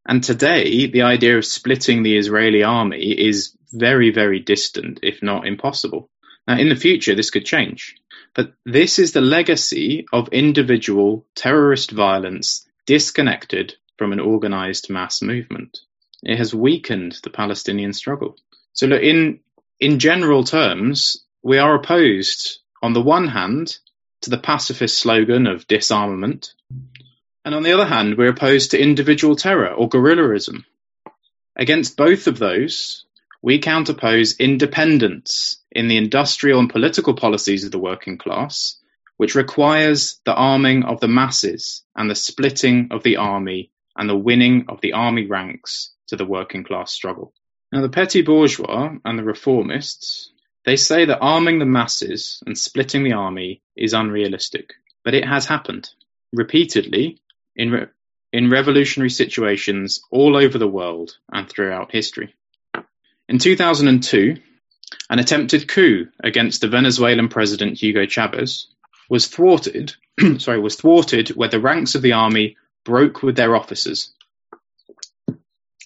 [0.08, 5.46] And today, the idea of splitting the Israeli army is very, very distant, if not
[5.46, 6.10] impossible.
[6.48, 7.96] Now, in the future, this could change.
[8.34, 15.78] But this is the legacy of individual terrorist violence disconnected from an organized mass movement.
[16.24, 18.38] It has weakened the Palestinian struggle.
[18.74, 19.40] So, look, in,
[19.80, 23.78] in general terms, we are opposed, on the one hand,
[24.22, 26.54] to the pacifist slogan of disarmament,
[27.46, 30.66] and on the other hand, we're opposed to individual terror or guerrillaism.
[31.56, 33.06] Against both of those,
[33.42, 38.78] we counterpose independence in the industrial and political policies of the working class,
[39.16, 44.18] which requires the arming of the masses and the splitting of the army and the
[44.18, 47.34] winning of the army ranks to the working class struggle.
[47.72, 50.33] Now, the petty bourgeois and the reformists,
[50.66, 54.74] they say that arming the masses and splitting the army is unrealistic,
[55.04, 55.90] but it has happened
[56.32, 57.20] repeatedly
[57.56, 57.88] in, re-
[58.32, 62.34] in revolutionary situations all over the world and throughout history.
[63.28, 64.38] In 2002,
[65.10, 68.68] an attempted coup against the Venezuelan president Hugo Chavez
[69.10, 69.94] was thwarted,
[70.40, 74.12] sorry, was thwarted where the ranks of the army broke with their officers.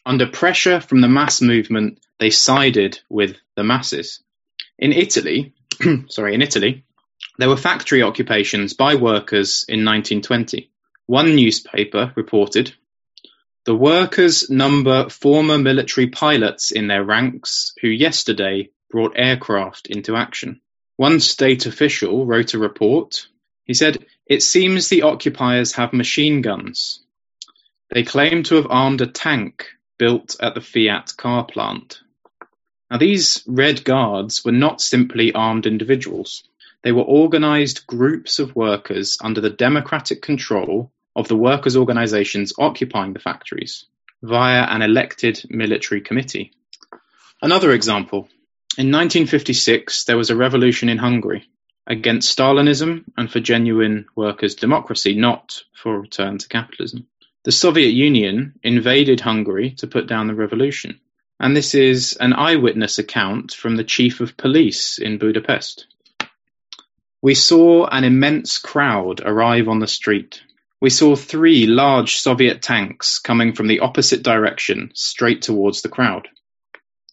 [0.06, 4.24] Under pressure from the mass movement, they sided with the masses.
[4.80, 5.54] In Italy,
[6.08, 6.84] sorry, in Italy,
[7.38, 10.70] there were factory occupations by workers in 1920.
[11.06, 12.74] One newspaper reported,
[13.68, 20.62] the workers number former military pilots in their ranks who yesterday brought aircraft into action.
[20.96, 23.28] One state official wrote a report.
[23.66, 27.04] He said, It seems the occupiers have machine guns.
[27.90, 29.66] They claim to have armed a tank
[29.98, 32.00] built at the Fiat car plant.
[32.90, 36.44] Now, these Red Guards were not simply armed individuals.
[36.84, 43.14] They were organized groups of workers under the democratic control of the workers' organizations occupying
[43.14, 43.86] the factories
[44.22, 46.52] via an elected military committee.
[47.42, 48.30] Another example
[48.78, 51.50] in 1956, there was a revolution in Hungary
[51.88, 57.08] against Stalinism and for genuine workers' democracy, not for a return to capitalism.
[57.44, 61.00] The Soviet Union invaded Hungary to put down the revolution.
[61.40, 65.86] And this is an eyewitness account from the chief of police in Budapest.
[67.22, 70.42] We saw an immense crowd arrive on the street.
[70.80, 76.28] We saw three large Soviet tanks coming from the opposite direction straight towards the crowd.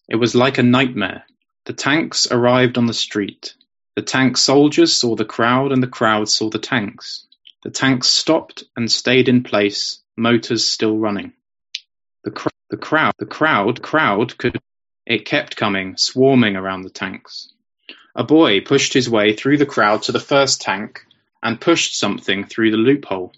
[0.07, 1.23] It was like a nightmare.
[1.65, 3.55] The tanks arrived on the street.
[3.95, 7.25] The tank soldiers saw the crowd and the crowd saw the tanks.
[7.63, 11.33] The tanks stopped and stayed in place, motors still running.
[12.25, 14.59] The, cr- the crowd, the crowd, crowd could,
[15.05, 17.53] it kept coming, swarming around the tanks.
[18.15, 21.05] A boy pushed his way through the crowd to the first tank
[21.43, 23.31] and pushed something through the loophole.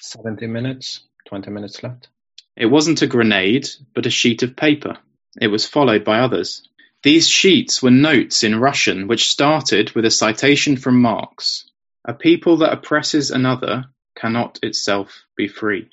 [0.00, 2.08] 70 minutes, 20 minutes left.
[2.56, 4.98] It wasn't a grenade, but a sheet of paper.
[5.40, 6.68] It was followed by others.
[7.04, 11.70] These sheets were notes in Russian which started with a citation from Marx:
[12.04, 13.84] "A people that oppresses another
[14.16, 15.90] cannot itself be free."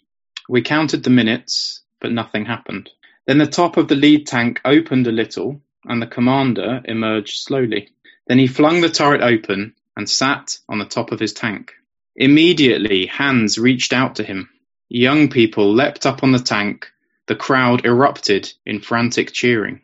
[0.47, 2.89] We counted the minutes, but nothing happened.
[3.27, 7.89] Then the top of the lead tank opened a little, and the commander emerged slowly.
[8.27, 11.73] Then he flung the turret open and sat on the top of his tank.
[12.15, 14.49] Immediately hands reached out to him.
[14.87, 16.91] Young people leapt up on the tank,
[17.27, 19.81] the crowd erupted in frantic cheering.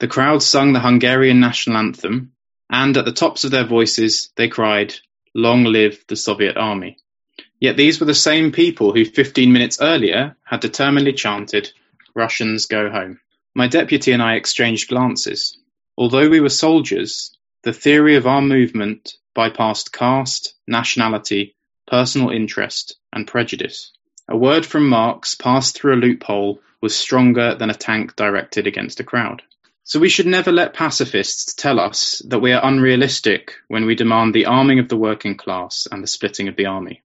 [0.00, 2.32] The crowd sung the Hungarian national anthem,
[2.68, 4.94] and at the tops of their voices they cried,
[5.34, 6.98] Long live the Soviet army.
[7.62, 11.70] Yet these were the same people who 15 minutes earlier had determinedly chanted,
[12.12, 13.20] Russians go home.
[13.54, 15.56] My deputy and I exchanged glances.
[15.96, 21.54] Although we were soldiers, the theory of our movement bypassed caste, nationality,
[21.86, 23.92] personal interest, and prejudice.
[24.26, 28.98] A word from Marx passed through a loophole was stronger than a tank directed against
[28.98, 29.40] a crowd.
[29.84, 34.34] So we should never let pacifists tell us that we are unrealistic when we demand
[34.34, 37.02] the arming of the working class and the splitting of the army.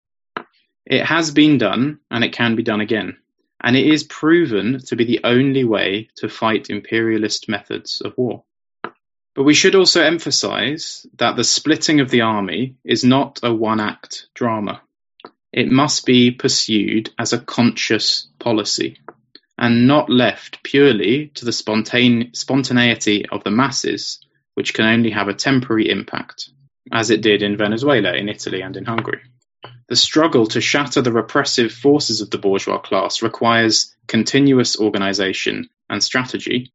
[0.90, 3.18] It has been done, and it can be done again,
[3.60, 8.44] and it is proven to be the only way to fight imperialist methods of war.
[9.36, 13.82] But we should also emphasize that the splitting of the army is not a one
[13.82, 14.82] act drama.
[15.52, 18.98] It must be pursued as a conscious policy
[19.58, 24.20] and not left purely to the spontane- spontaneity of the masses,
[24.54, 26.50] which can only have a temporary impact,
[26.94, 29.22] as it did in Venezuela, in Italy, and in Hungary.
[29.88, 36.04] The struggle to shatter the repressive forces of the bourgeois class requires continuous organization and
[36.04, 36.74] strategy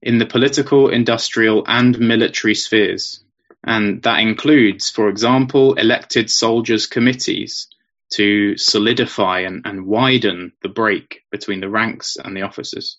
[0.00, 3.22] in the political, industrial, and military spheres.
[3.62, 7.68] And that includes, for example, elected soldiers' committees
[8.14, 12.96] to solidify and, and widen the break between the ranks and the officers.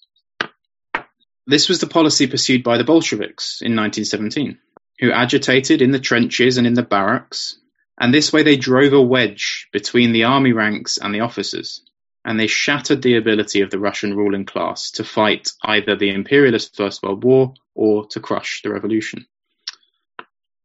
[1.46, 4.58] This was the policy pursued by the Bolsheviks in 1917,
[5.00, 7.60] who agitated in the trenches and in the barracks,
[8.00, 11.82] and this way they drove a wedge between the army ranks and the officers,
[12.26, 16.76] and they shattered the ability of the Russian ruling class to fight either the imperialist
[16.76, 19.26] First World War or to crush the revolution.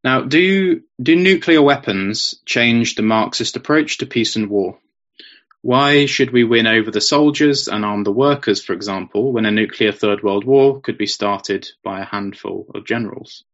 [0.04, 4.78] Now, do do nuclear weapons change the Marxist approach to peace and war?
[5.60, 9.50] Why should we win over the soldiers and arm the workers, for example, when a
[9.50, 13.44] nuclear Third World War could be started by a handful of generals?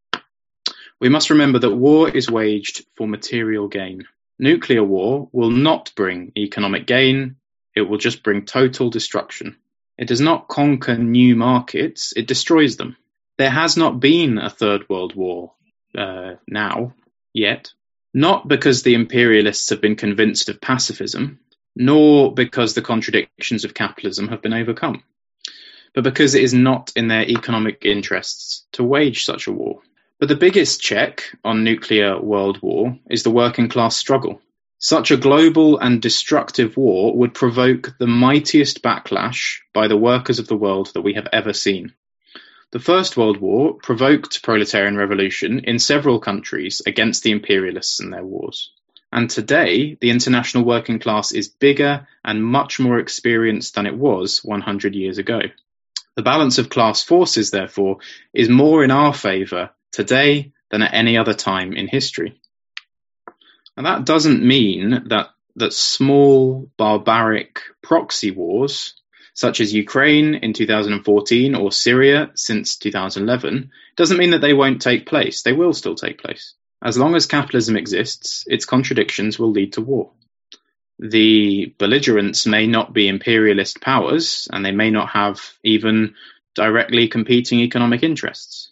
[1.01, 4.05] We must remember that war is waged for material gain.
[4.38, 7.36] Nuclear war will not bring economic gain,
[7.74, 9.57] it will just bring total destruction.
[9.99, 12.97] It does not conquer new markets, it destroys them.
[13.38, 15.53] There has not been a Third World War
[15.97, 16.95] uh, now,
[17.32, 17.72] yet,
[18.12, 21.40] not because the imperialists have been convinced of pacifism,
[21.76, 25.03] nor because the contradictions of capitalism have been overcome,
[25.95, 29.80] but because it is not in their economic interests to wage such a war.
[30.20, 34.40] But the biggest check on nuclear world war is the working class struggle.
[34.78, 40.46] Such a global and destructive war would provoke the mightiest backlash by the workers of
[40.46, 41.94] the world that we have ever seen.
[42.70, 48.24] The First World War provoked proletarian revolution in several countries against the imperialists and their
[48.24, 48.72] wars.
[49.12, 54.44] And today, the international working class is bigger and much more experienced than it was
[54.44, 55.40] 100 years ago.
[56.14, 57.98] The balance of class forces, therefore,
[58.32, 62.40] is more in our favour today than at any other time in history.
[63.76, 68.95] And that doesn't mean that, that small, barbaric proxy wars
[69.34, 75.07] such as Ukraine in 2014 or Syria since 2011, doesn't mean that they won't take
[75.07, 75.42] place.
[75.42, 76.55] They will still take place.
[76.82, 80.12] As long as capitalism exists, its contradictions will lead to war.
[81.01, 86.14] The belligerents may not be imperialist powers, and they may not have even
[86.55, 88.70] directly competing economic interests.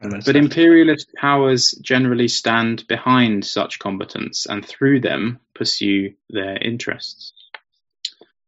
[0.00, 7.32] But imperialist powers generally stand behind such combatants and through them pursue their interests.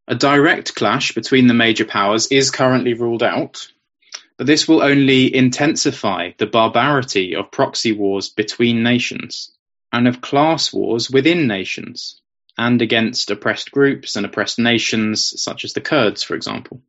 [0.07, 3.66] A direct clash between the major powers is currently ruled out,
[4.36, 9.51] but this will only intensify the barbarity of proxy wars between nations
[9.92, 12.20] and of class wars within nations
[12.57, 16.80] and against oppressed groups and oppressed nations, such as the Kurds, for example.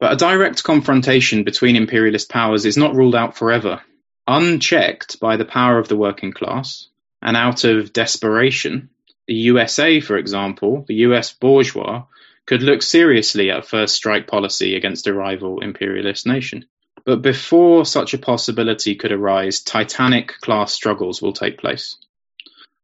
[0.00, 3.82] But a direct confrontation between imperialist powers is not ruled out forever.
[4.28, 6.88] Unchecked by the power of the working class,
[7.20, 8.90] and out of desperation,
[9.26, 12.04] the USA, for example, the US bourgeois,
[12.46, 16.66] could look seriously at a first strike policy against a rival imperialist nation.
[17.04, 21.96] But before such a possibility could arise, titanic class struggles will take place.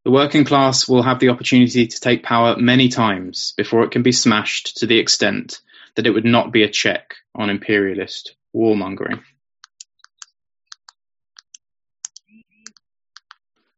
[0.04, 4.02] The working class will have the opportunity to take power many times before it can
[4.02, 5.60] be smashed to the extent
[5.97, 9.20] that it would not be a check on imperialist warmongering.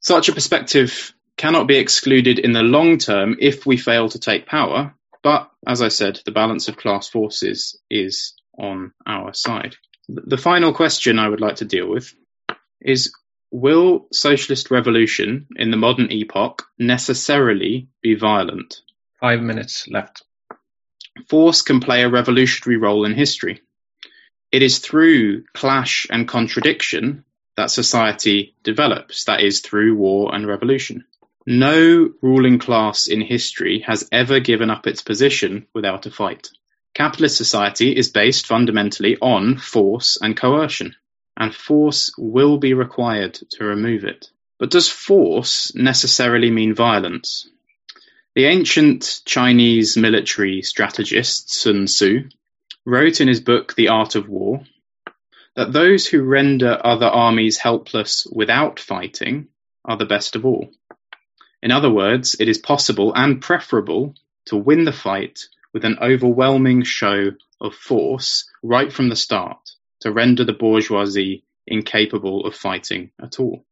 [0.01, 4.47] Such a perspective cannot be excluded in the long term if we fail to take
[4.47, 9.77] power, but as I said, the balance of class forces is on our side.
[10.09, 12.15] The final question I would like to deal with
[12.81, 13.13] is
[13.51, 18.83] Will socialist revolution in the modern epoch necessarily be violent?
[19.21, 20.26] Five minutes left.
[21.29, 23.63] Force can play a revolutionary role in history.
[24.53, 27.25] It is through clash and contradiction
[27.57, 31.05] that society develops, that is, through war and revolution.
[31.47, 36.51] No ruling class in history has ever given up its position without a fight.
[36.95, 40.97] Capitalist society is based fundamentally on force and coercion,
[41.37, 44.31] and force will be required to remove it.
[44.59, 47.49] But does force necessarily mean violence?
[48.37, 52.29] The ancient Chinese military strategist Sun Tzu
[52.85, 54.63] wrote in his book The Art of War
[55.55, 59.49] that those who render other armies helpless without fighting
[59.87, 60.71] are the best of all.
[61.63, 64.15] In other words, it is possible and preferable
[64.45, 69.71] to win the fight with an overwhelming show of force right from the start
[70.01, 73.65] to render the bourgeoisie incapable of fighting at all.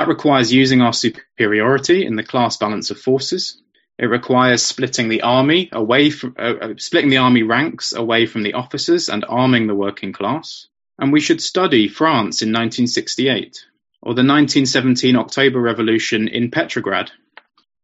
[0.00, 3.60] That requires using our superiority in the class balance of forces.
[3.98, 8.42] It requires splitting the army away from uh, uh splitting the army ranks away from
[8.42, 10.68] the officers and arming the working class.
[10.98, 13.66] And we should study France in 1968
[14.00, 17.10] or the 1917 October Revolution in Petrograd,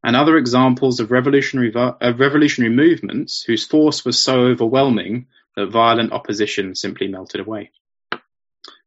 [0.03, 6.12] and other examples of revolutionary, of revolutionary movements whose force was so overwhelming that violent
[6.12, 7.73] opposition simply melted away.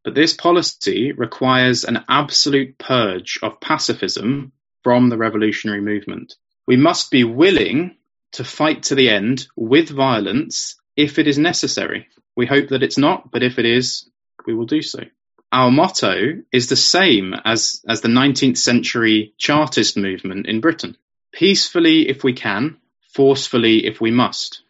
[0.09, 6.33] But this policy requires an absolute purge of pacifism from the revolutionary movement.
[6.65, 7.95] We must be willing
[8.31, 12.07] to fight to the end with violence if it is necessary.
[12.35, 14.09] We hope that it's not, but if it is,
[14.47, 15.03] we will do so
[15.51, 20.97] our motto is the same as, as the 19th century Chartist movement in Britain
[21.31, 22.77] peacefully if we can,
[23.13, 24.61] forcefully if we must.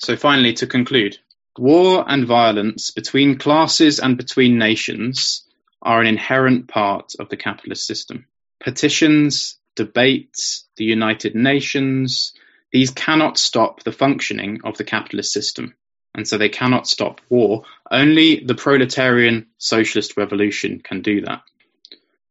[0.00, 1.18] So, finally, to conclude,
[1.58, 5.44] war and violence between classes and between nations
[5.82, 8.26] are an inherent part of the capitalist system.
[8.60, 12.32] Petitions, debates, the United Nations,
[12.72, 15.74] these cannot stop the functioning of the capitalist system
[16.14, 17.64] and so they cannot stop war.
[17.90, 21.42] Only the proletarian socialist revolution can do that.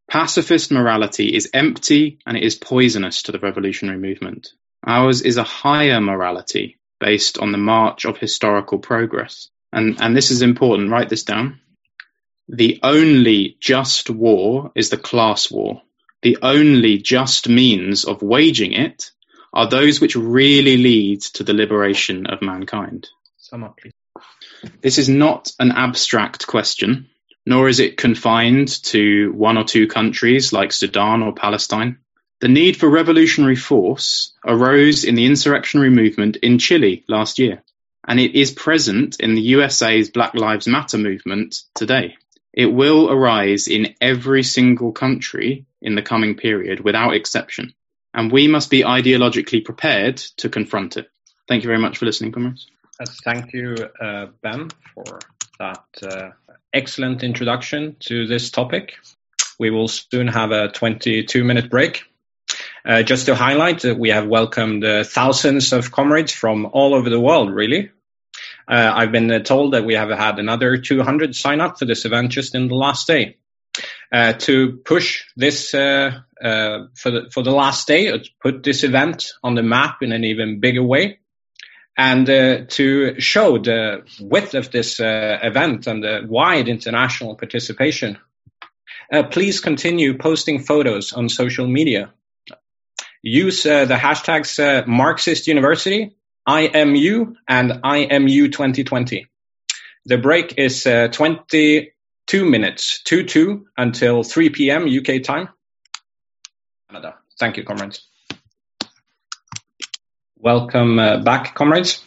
[0.10, 4.50] Pacifist morality is empty and it is poisonous to the revolutionary movement.
[4.86, 9.50] Ours is a higher morality based on the march of historical progress.
[9.72, 11.60] And, and this is important, write this down.
[12.48, 15.82] The only just war is the class war.
[16.22, 19.12] The only just means of waging it
[19.54, 23.08] are those which really lead to the liberation of mankind.
[23.38, 23.94] Sum up, please.
[24.82, 27.10] This is not an abstract question,
[27.46, 32.00] nor is it confined to one or two countries like Sudan or Palestine.
[32.42, 37.64] The need for revolutionary force arose in the insurrectionary movement in Chile last year,
[38.08, 42.16] and it is present in the USA's Black Lives Matter movement today.
[42.54, 47.74] It will arise in every single country in the coming period without exception,
[48.14, 51.12] and we must be ideologically prepared to confront it.
[51.50, 52.68] Thank you very much for listening, comrades.
[53.26, 55.20] thank you, uh, Ben, for
[55.60, 56.30] that uh,
[56.74, 58.94] excellent introduction to this topic.
[59.60, 62.06] We will soon have a 22 minute break
[62.86, 67.10] uh, just to highlight, uh, we have welcomed uh, thousands of comrades from all over
[67.10, 67.92] the world, really.
[68.68, 72.06] Uh, I've been uh, told that we have had another 200 sign up for this
[72.06, 73.38] event just in the last day.
[74.12, 80.02] To push this for, the, for the last day, put this event on the map
[80.02, 81.20] in an even bigger way,
[81.96, 88.18] and to show the width of this event and the wide international participation.
[89.30, 92.12] please continue posting photos on social media
[93.22, 96.16] use uh, the hashtags uh, Marxist University,
[96.48, 99.28] IMU, and IMU 2020.
[100.06, 104.88] The break is uh, 22 minutes, 2 2 until 3 p.m.
[104.88, 105.50] UK time.
[106.90, 107.16] Canada.
[107.38, 108.06] Thank you, comrades.
[110.38, 112.04] Welcome uh, back, comrades.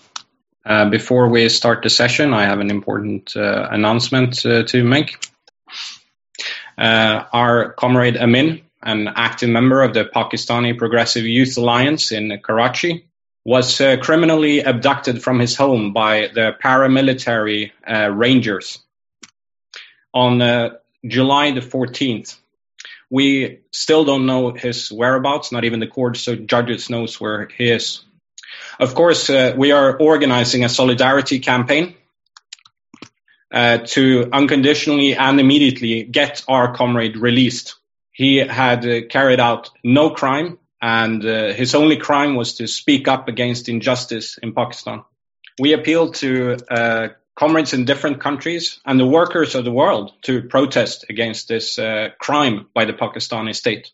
[0.64, 5.18] Uh, before we start the session, I have an important uh, announcement to make.
[6.78, 13.06] our comrade Amin an active member of the Pakistani Progressive Youth Alliance in Karachi,
[13.44, 18.78] was uh, criminally abducted from his home by the paramilitary uh, Rangers
[20.14, 20.70] on uh,
[21.04, 22.36] July the 14th.
[23.10, 27.70] We still don't know his whereabouts, not even the court so judges knows where he
[27.70, 28.02] is.
[28.78, 31.94] Of course, uh, we are organizing a solidarity campaign
[33.50, 37.74] uh, to unconditionally and immediately get our comrade released
[38.22, 43.08] he had uh, carried out no crime, and uh, his only crime was to speak
[43.08, 45.02] up against injustice in Pakistan.
[45.58, 50.42] We appeal to uh, comrades in different countries and the workers of the world to
[50.42, 53.90] protest against this uh, crime by the Pakistani state.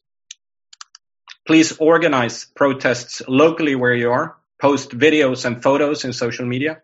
[1.47, 6.83] Please organize protests locally where you are, post videos and photos in social media.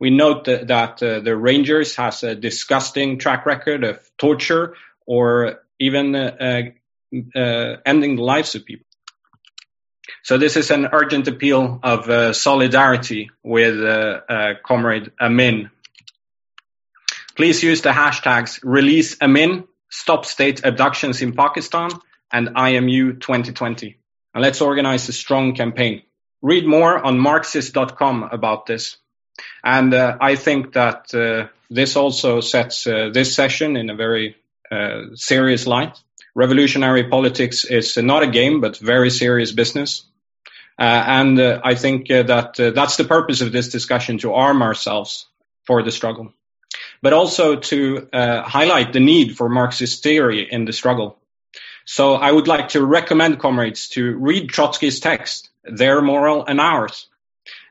[0.00, 4.74] We note that, that uh, the Rangers has a disgusting track record of torture,
[5.06, 6.62] or even uh,
[7.34, 8.86] uh, ending the lives of people.
[10.22, 13.76] So this is an urgent appeal of uh, solidarity with
[14.64, 15.70] Comrade Amin.
[17.36, 21.90] Please use the hashtags release Amin, stop state abductions in Pakistan,
[22.32, 23.96] and IMU 2020.
[24.34, 26.02] And let's organize a strong campaign.
[26.42, 28.96] Read more on Marxist.com about this.
[29.62, 34.30] And uh, I think that uh, this also sets uh, this session in a very
[34.30, 34.43] uh,
[35.14, 35.98] serious light.
[36.34, 40.04] Revolutionary politics is not a game, but very serious business.
[40.76, 45.26] Uh, and uh, I think that that's the purpose of this discussion to arm ourselves
[45.62, 46.32] for the struggle,
[47.00, 51.16] but also to highlight the need for Marxist theory in the struggle.
[51.84, 57.08] So I would like to recommend comrades to read Trotsky's text, Their Moral and Ours.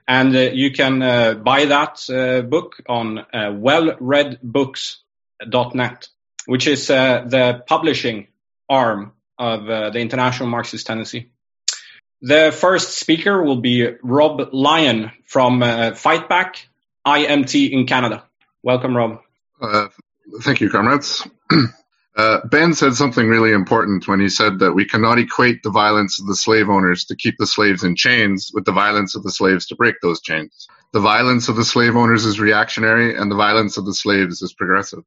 [0.07, 6.09] And uh, you can uh, buy that uh, book on wellredbooks.net
[6.45, 8.27] which is uh, the publishing
[8.69, 11.31] arm of uh, the International Marxist Tendency.
[12.21, 16.55] The first speaker will be Rob Lyon from uh, Fightback
[17.05, 18.23] IMT in Canada.
[18.61, 19.21] Welcome, Rob.
[19.61, 19.89] Uh,
[20.41, 21.27] thank you, comrades.
[22.15, 26.19] Uh, ben said something really important when he said that we cannot equate the violence
[26.19, 29.31] of the slave owners to keep the slaves in chains with the violence of the
[29.31, 30.67] slaves to break those chains.
[30.91, 34.53] The violence of the slave owners is reactionary, and the violence of the slaves is
[34.53, 35.03] progressive.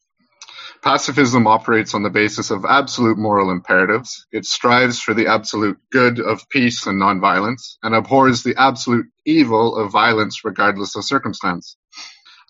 [0.83, 4.27] Pacifism operates on the basis of absolute moral imperatives.
[4.33, 9.77] It strives for the absolute good of peace and nonviolence and abhors the absolute evil
[9.77, 11.77] of violence regardless of circumstance.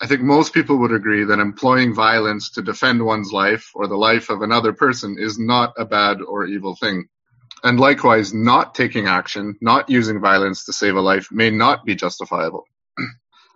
[0.00, 3.96] I think most people would agree that employing violence to defend one's life or the
[3.96, 7.06] life of another person is not a bad or evil thing.
[7.64, 11.94] And likewise, not taking action, not using violence to save a life may not be
[11.94, 12.64] justifiable.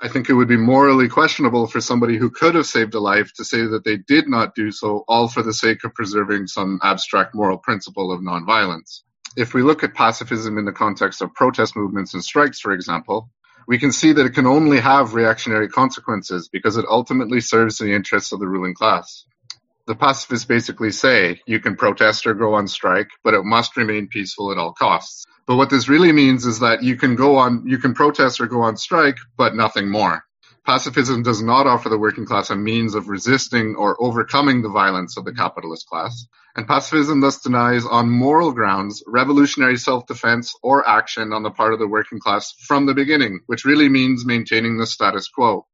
[0.02, 3.34] I think it would be morally questionable for somebody who could have saved a life
[3.34, 6.80] to say that they did not do so, all for the sake of preserving some
[6.82, 9.02] abstract moral principle of nonviolence.
[9.36, 13.28] If we look at pacifism in the context of protest movements and strikes, for example,
[13.68, 17.94] we can see that it can only have reactionary consequences because it ultimately serves the
[17.94, 19.26] interests of the ruling class.
[19.90, 24.06] The pacifists basically say you can protest or go on strike, but it must remain
[24.06, 25.24] peaceful at all costs.
[25.48, 28.46] But what this really means is that you can go on, you can protest or
[28.46, 30.22] go on strike, but nothing more.
[30.64, 35.16] Pacifism does not offer the working class a means of resisting or overcoming the violence
[35.16, 36.24] of the capitalist class,
[36.54, 41.80] and pacifism thus denies, on moral grounds, revolutionary self-defense or action on the part of
[41.80, 45.66] the working class from the beginning, which really means maintaining the status quo.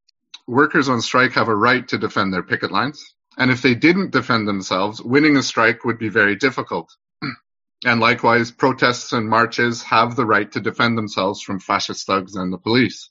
[0.47, 3.05] Workers on strike have a right to defend their picket lines,
[3.37, 6.95] and if they didn't defend themselves, winning a strike would be very difficult.
[7.85, 12.53] and likewise, protests and marches have the right to defend themselves from fascist thugs and
[12.53, 13.11] the police.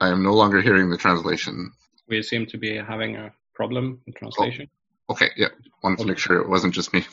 [0.00, 1.72] I am no longer hearing the translation.
[2.08, 4.68] We seem to be having a problem in translation.
[5.08, 5.48] Oh, okay, yeah.
[5.82, 7.04] Wanted to make sure it wasn't just me.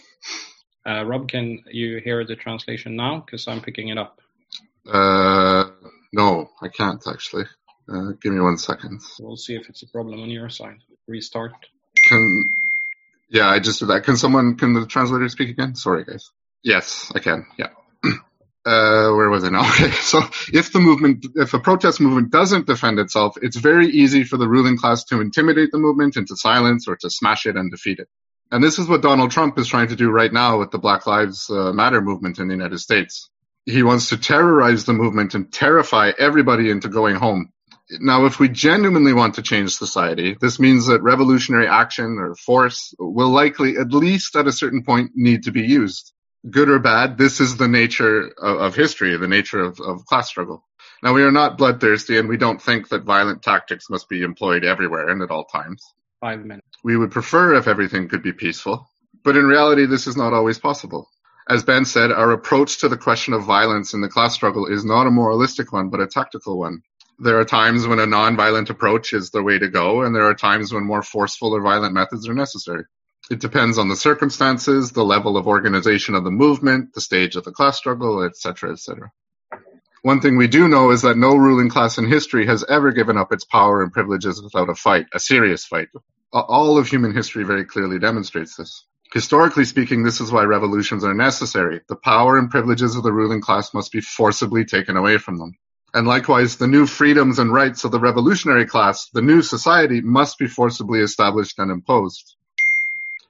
[0.87, 3.23] Uh, Rob, can you hear the translation now?
[3.25, 4.21] Because I'm picking it up.
[4.87, 5.65] Uh,
[6.13, 7.45] no, I can't actually.
[7.91, 9.01] Uh, give me one second.
[9.19, 10.77] We'll see if it's a problem on your side.
[11.07, 11.53] Restart.
[12.07, 12.55] Can
[13.29, 14.03] yeah, I just did that.
[14.03, 15.75] Can someone can the translator speak again?
[15.75, 16.31] Sorry, guys.
[16.63, 17.45] Yes, I can.
[17.57, 17.69] Yeah.
[18.03, 19.69] uh, where was I now?
[19.71, 20.19] Okay, so
[20.53, 24.47] if the movement, if a protest movement doesn't defend itself, it's very easy for the
[24.47, 28.07] ruling class to intimidate the movement into silence or to smash it and defeat it.
[28.51, 31.07] And this is what Donald Trump is trying to do right now with the Black
[31.07, 33.29] Lives uh, Matter movement in the United States.
[33.65, 37.51] He wants to terrorize the movement and terrify everybody into going home.
[37.89, 42.93] Now, if we genuinely want to change society, this means that revolutionary action or force
[42.97, 46.11] will likely, at least at a certain point, need to be used
[46.49, 50.29] good or bad, this is the nature of, of history, the nature of, of, class
[50.29, 50.63] struggle.
[51.01, 54.63] Now, we are not bloodthirsty and we don't think that violent tactics must be employed
[54.63, 55.83] everywhere and at all times.
[56.21, 56.67] Five minutes.
[56.83, 58.87] We would prefer if everything could be peaceful,
[59.23, 61.09] but in reality, this is not always possible.
[61.47, 64.83] As Ben said, our approach to the question of violence in the class struggle is
[64.83, 66.81] not a moralistic one, but a tactical one.
[67.17, 70.33] There are times when a non-violent approach is the way to go, and there are
[70.33, 72.83] times when more forceful or violent methods are necessary.
[73.31, 77.43] It depends on the circumstances, the level of organization of the movement, the stage of
[77.43, 79.11] the class struggle, etc., etc.
[80.03, 83.17] One thing we do know is that no ruling class in history has ever given
[83.17, 85.87] up its power and privileges without a fight, a serious fight.
[86.31, 88.85] All of human history very clearly demonstrates this.
[89.13, 91.81] Historically speaking, this is why revolutions are necessary.
[91.87, 95.55] The power and privileges of the ruling class must be forcibly taken away from them.
[95.95, 100.37] And likewise, the new freedoms and rights of the revolutionary class, the new society, must
[100.37, 102.35] be forcibly established and imposed.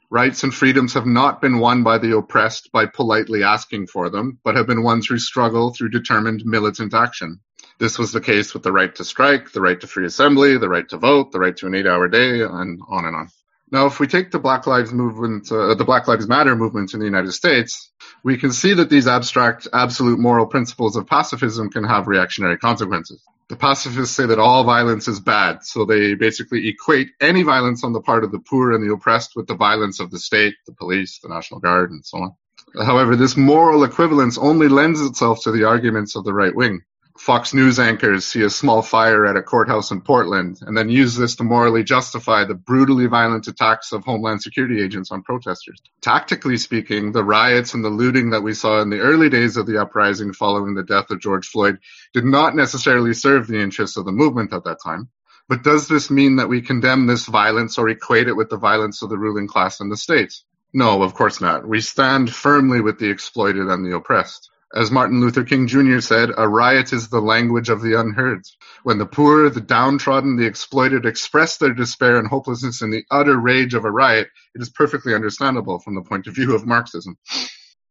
[0.10, 4.40] Rights and freedoms have not been won by the oppressed by politely asking for them,
[4.44, 7.40] but have been won through struggle, through determined militant action.
[7.78, 10.70] This was the case with the right to strike, the right to free assembly, the
[10.70, 13.28] right to vote, the right to an eight-hour day, and on and on.
[13.76, 17.02] Now, if we take the Black Lives movement, uh, the Black Lives Matter movement in
[17.02, 17.92] the United States,
[18.24, 23.22] we can see that these abstract, absolute moral principles of pacifism can have reactionary consequences.
[23.50, 27.92] The pacifists say that all violence is bad, so they basically equate any violence on
[27.92, 30.74] the part of the poor and the oppressed with the violence of the state, the
[30.74, 32.36] police, the National Guard, and so on.
[32.82, 36.84] However, this moral equivalence only lends itself to the arguments of the right wing.
[37.18, 41.16] Fox News anchors see a small fire at a courthouse in Portland and then use
[41.16, 45.82] this to morally justify the brutally violent attacks of Homeland Security agents on protesters.
[46.02, 49.66] Tactically speaking, the riots and the looting that we saw in the early days of
[49.66, 51.80] the uprising following the death of George Floyd
[52.14, 55.08] did not necessarily serve the interests of the movement at that time.
[55.48, 59.02] But does this mean that we condemn this violence or equate it with the violence
[59.02, 60.44] of the ruling class in the states?
[60.74, 61.66] No, of course not.
[61.66, 64.50] We stand firmly with the exploited and the oppressed.
[64.76, 66.02] As Martin Luther King Jr.
[66.02, 68.42] said, a riot is the language of the unheard.
[68.84, 73.38] When the poor, the downtrodden, the exploited express their despair and hopelessness in the utter
[73.38, 77.18] rage of a riot, it is perfectly understandable from the point of view of Marxism.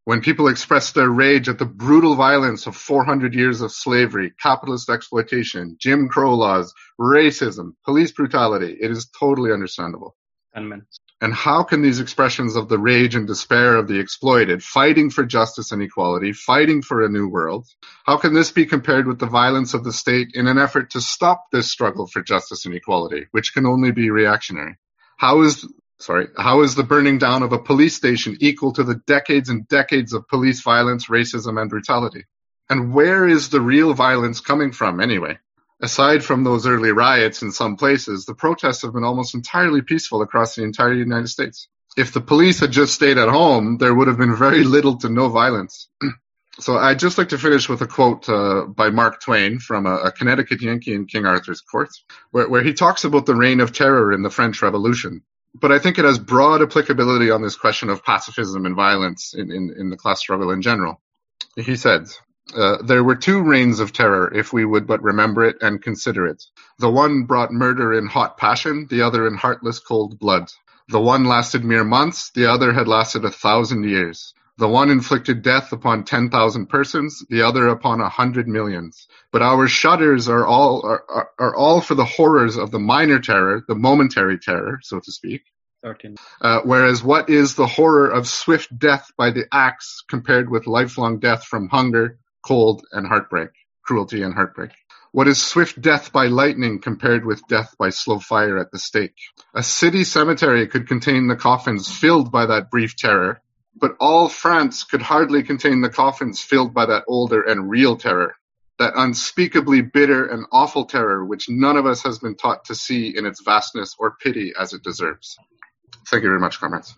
[0.05, 4.91] When people express their rage at the brutal violence of 400 years of slavery, capitalist
[4.91, 10.17] exploitation, Jim Crow laws, racism, police brutality, it is totally understandable.
[10.55, 10.99] 10 minutes.
[11.21, 15.25] And how can these expressions of the rage and despair of the exploited, fighting for
[15.25, 17.67] justice and equality, fighting for a new world,
[18.05, 21.01] how can this be compared with the violence of the state in an effort to
[21.01, 24.77] stop this struggle for justice and equality, which can only be reactionary?
[25.17, 25.67] How is
[25.99, 29.67] sorry, how is the burning down of a police station equal to the decades and
[29.69, 32.25] decades of police violence, racism, and brutality?
[32.69, 35.39] And where is the real violence coming from anyway?
[35.85, 40.23] Aside from those early riots in some places, the protests have been almost entirely peaceful
[40.23, 41.69] across the entire United States.
[41.95, 45.11] If the police had just stayed at home, there would have been very little to
[45.11, 45.91] no violence.
[46.59, 49.97] so I'd just like to finish with a quote uh, by Mark Twain from a,
[49.97, 51.91] a, Connecticut Yankee in King Arthur's court,
[52.31, 55.21] where, where he talks about the reign of terror in the French Revolution.
[55.55, 59.53] But I think it has broad applicability on this question of pacifism and violence in,
[59.53, 61.03] in, in the class struggle in general.
[61.57, 62.07] He said,
[62.55, 66.27] uh, There were two reigns of terror, if we would but remember it and consider
[66.27, 66.45] it.
[66.79, 70.51] The one brought murder in hot passion, the other in heartless cold blood.
[70.89, 74.35] The one lasted mere months, the other had lasted a thousand years.
[74.57, 79.09] The one inflicted death upon ten thousand persons, the other upon a hundred millions.
[79.33, 83.19] But our shudders are all are, are, are all for the horrors of the minor
[83.19, 85.43] terror, the momentary terror, so to speak.
[85.83, 86.17] 13.
[86.41, 91.19] Uh, whereas what is the horror of swift death by the axe compared with lifelong
[91.19, 93.51] death from hunger, cold, and heartbreak,
[93.83, 94.71] cruelty and heartbreak?
[95.13, 99.15] What is swift death by lightning compared with death by slow fire at the stake?
[99.55, 103.41] A city cemetery could contain the coffins filled by that brief terror,
[103.77, 108.35] but all France could hardly contain the coffins filled by that older and real terror,
[108.81, 113.17] that unspeakably bitter and awful terror which none of us has been taught to see
[113.17, 115.37] in its vastness or pity as it deserves.
[116.09, 116.93] Thank you very much, comrades.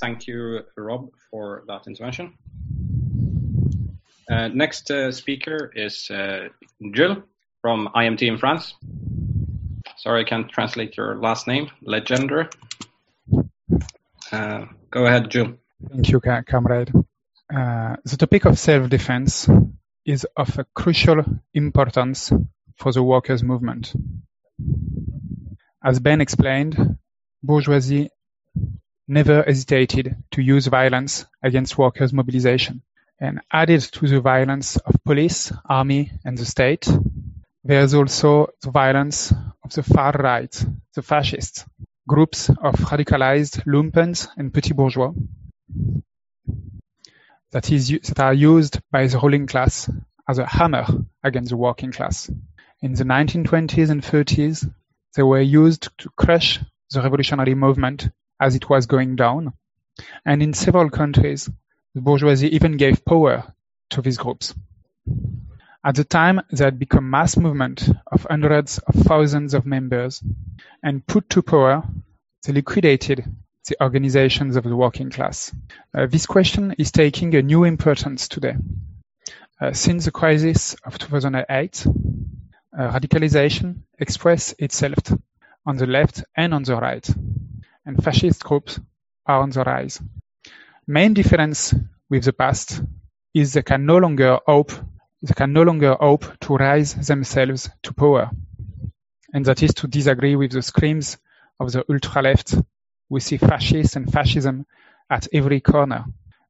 [0.00, 2.34] Thank you, Rob, for that intervention.
[4.30, 6.48] Uh, next uh, speaker is uh,
[6.92, 7.18] Jules
[7.60, 8.74] from IMT in France.
[9.98, 11.70] Sorry, I can't translate your last name.
[11.86, 12.52] Legendre.
[14.32, 15.54] Uh, go ahead, Jules.
[15.90, 16.92] Thank you, comrade.
[17.54, 19.48] Uh, the topic of self-defense
[20.04, 21.24] is of a crucial
[21.54, 22.32] importance
[22.76, 23.94] for the workers' movement.
[25.84, 26.98] As Ben explained,
[27.42, 28.10] bourgeoisie
[29.06, 32.82] never hesitated to use violence against workers' mobilization.
[33.18, 36.86] And added to the violence of police, army, and the state,
[37.64, 39.32] there's also the violence
[39.64, 41.64] of the far right, the fascists,
[42.06, 45.12] groups of radicalized lumpens and petit bourgeois
[47.52, 49.90] that, is, that are used by the ruling class
[50.28, 50.84] as a hammer
[51.24, 52.30] against the working class.
[52.82, 54.70] In the 1920s and 30s,
[55.14, 56.60] they were used to crush
[56.90, 58.10] the revolutionary movement
[58.40, 59.54] as it was going down.
[60.24, 61.48] And in several countries,
[61.96, 63.42] the bourgeoisie even gave power
[63.88, 64.54] to these groups.
[65.82, 70.22] At the time, they had become mass movement of hundreds of thousands of members
[70.82, 71.84] and put to power,
[72.44, 73.24] they liquidated
[73.66, 75.54] the organizations of the working class.
[75.94, 78.56] Uh, this question is taking a new importance today.
[79.58, 81.92] Uh, since the crisis of 2008, uh,
[82.90, 84.98] radicalization expressed itself
[85.64, 87.08] on the left and on the right,
[87.86, 88.78] and fascist groups
[89.24, 89.98] are on the rise.
[90.88, 91.74] Main difference
[92.08, 92.80] with the past
[93.34, 94.72] is they can no longer hope
[95.22, 98.30] they can no longer hope to rise themselves to power,
[99.32, 101.18] and that is to disagree with the screams
[101.58, 102.54] of the ultra left
[103.08, 104.66] we see fascists and fascism
[105.10, 106.04] at every corner.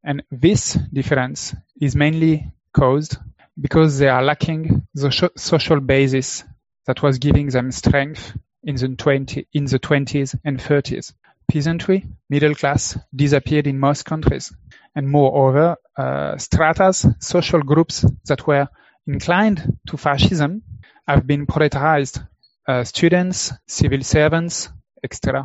[0.04, 3.16] And this difference is mainly caused
[3.58, 6.44] because they are lacking the social basis
[6.86, 11.12] that was giving them strength in the, 20, in the 20s and 30s.
[11.48, 14.52] Peasantry, middle class, disappeared in most countries.
[14.94, 18.68] And moreover, uh, stratas, social groups that were
[19.06, 20.62] inclined to fascism
[21.06, 22.26] have been proletarized,
[22.68, 24.68] Uh, students, civil servants,
[25.04, 25.44] etc.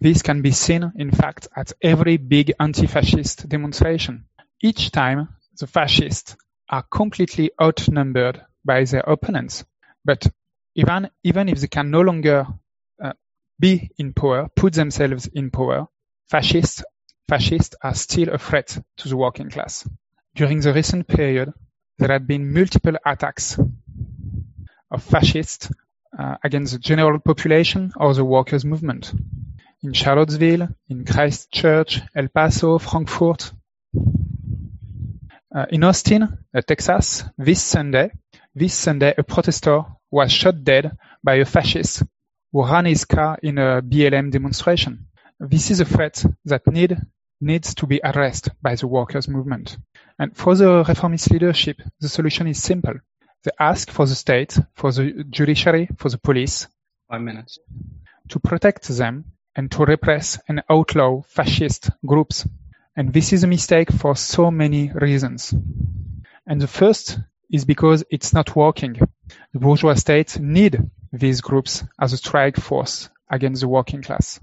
[0.00, 4.26] This can be seen, in fact, at every big anti-fascist demonstration.
[4.62, 5.28] Each time,
[5.58, 6.36] the fascists
[6.68, 9.64] are completely outnumbered by their opponents.
[10.04, 10.30] But
[10.76, 12.46] even, even if they can no longer
[13.60, 15.86] be in power, put themselves in power,
[16.28, 16.82] fascists,
[17.28, 19.86] fascists are still a threat to the working class.
[20.34, 21.52] During the recent period,
[21.98, 23.58] there have been multiple attacks
[24.90, 25.70] of fascists
[26.18, 29.12] uh, against the general population or the workers' movement
[29.82, 33.52] in Charlottesville, in Christchurch, El Paso, Frankfurt.
[35.54, 36.22] Uh, in Austin,
[36.54, 38.10] uh, Texas, this Sunday,
[38.54, 42.02] this Sunday, a protester was shot dead by a fascist
[42.52, 45.06] who ran his car in a BLM demonstration.
[45.38, 46.96] This is a threat that need,
[47.40, 49.76] needs to be addressed by the workers' movement.
[50.18, 52.94] And for the reformist leadership, the solution is simple.
[53.42, 56.66] They ask for the state, for the judiciary, for the police.
[57.08, 57.58] Five minutes.
[58.28, 59.24] To protect them
[59.56, 62.46] and to repress and outlaw fascist groups.
[62.96, 65.54] And this is a mistake for so many reasons.
[66.46, 67.18] And the first
[67.50, 68.94] is because it's not working.
[69.52, 70.78] The bourgeois state need
[71.12, 74.40] these groups as a strike force against the working class,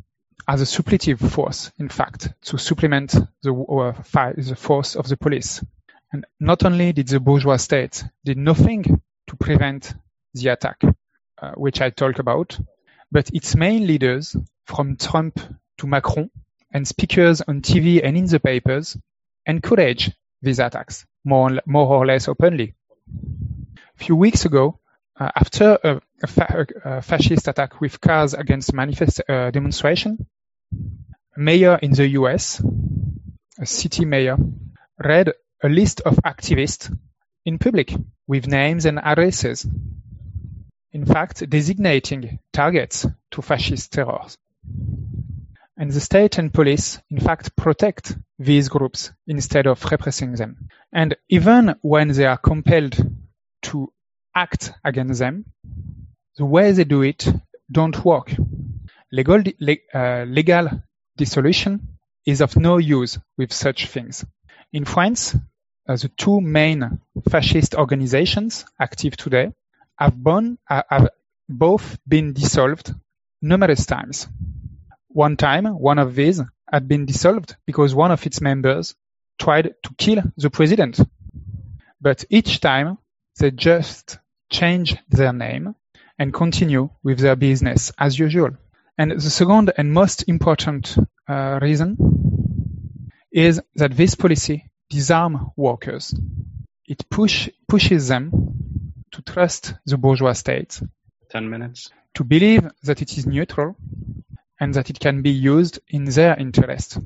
[0.48, 5.64] as a suppletive force, in fact, to supplement the, uh, the force of the police.
[6.12, 9.94] And not only did the bourgeois state did nothing to prevent
[10.34, 10.82] the attack,
[11.42, 12.58] uh, which I talk about,
[13.12, 14.36] but its main leaders
[14.66, 15.40] from Trump
[15.80, 16.30] to Macron,
[16.72, 18.98] and speakers on TV and in the papers
[19.46, 22.76] encourage these attacks more, more or less openly.
[24.00, 24.80] A few weeks ago,
[25.20, 30.28] uh, after a, a, fa- a, fascist attack with cars against manifest uh, demonstration,
[31.36, 32.62] a mayor in the US,
[33.60, 34.38] a city mayor,
[35.04, 35.34] read
[35.64, 36.96] a list of activists
[37.44, 37.92] in public
[38.28, 39.68] with names and addresses.
[40.92, 44.38] In fact, designating targets to fascist terrors.
[45.76, 50.70] And the state and police, in fact, protect these groups instead of repressing them.
[50.94, 52.96] And even when they are compelled
[53.72, 53.92] to
[54.36, 55.46] act against them,
[56.38, 57.28] the way they do it
[57.72, 58.32] don't work.
[59.12, 59.42] Legal,
[59.94, 60.70] uh, legal
[61.18, 64.26] dissolution is of no use with such things.
[64.74, 65.36] In France,
[65.88, 67.00] uh, the two main
[67.30, 69.54] fascist organizations active today
[69.98, 71.10] have, uh, have
[71.50, 72.94] both been dissolved
[73.42, 74.28] numerous times.
[75.08, 76.42] One time, one of these
[76.72, 78.96] had been dissolved because one of its members
[79.40, 81.00] tried to kill the president.
[82.02, 82.98] But each time,
[83.38, 84.20] they just
[84.50, 85.76] change their name
[86.20, 88.52] and continue with their business as usual.
[88.98, 91.98] And the second and most important uh, reason
[93.32, 96.14] is that this policy disarm workers.
[96.86, 98.32] It push, pushes them
[99.12, 100.82] to trust the bourgeois state.
[101.30, 101.92] 10 minutes.
[102.16, 103.76] To believe that it is neutral
[104.60, 106.98] and that it can be used in their interest.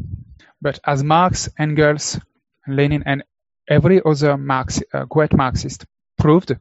[0.61, 2.19] But as Marx, Engels,
[2.67, 3.23] Lenin, and
[3.67, 5.85] every other Marx, uh, great Marxist
[6.21, 6.55] proved,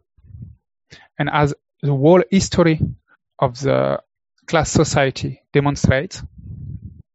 [1.19, 2.81] and as the whole history
[3.39, 4.01] of the
[4.47, 6.23] class society demonstrates,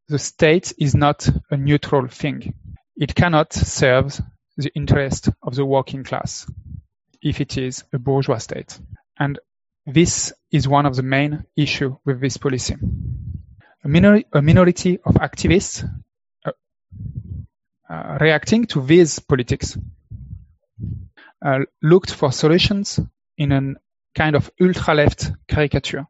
[0.07, 2.53] the state is not a neutral thing.
[2.95, 4.21] It cannot serve
[4.57, 6.45] the interest of the working class
[7.21, 8.79] if it is a bourgeois state.
[9.19, 9.39] And
[9.87, 12.75] this is one of the main issues with this policy.
[13.83, 15.83] A, minor- a minority of activists
[16.45, 16.51] uh,
[17.89, 19.77] uh, reacting to these politics
[21.45, 22.99] uh, looked for solutions
[23.37, 23.75] in a
[24.15, 26.07] kind of ultra-left caricature,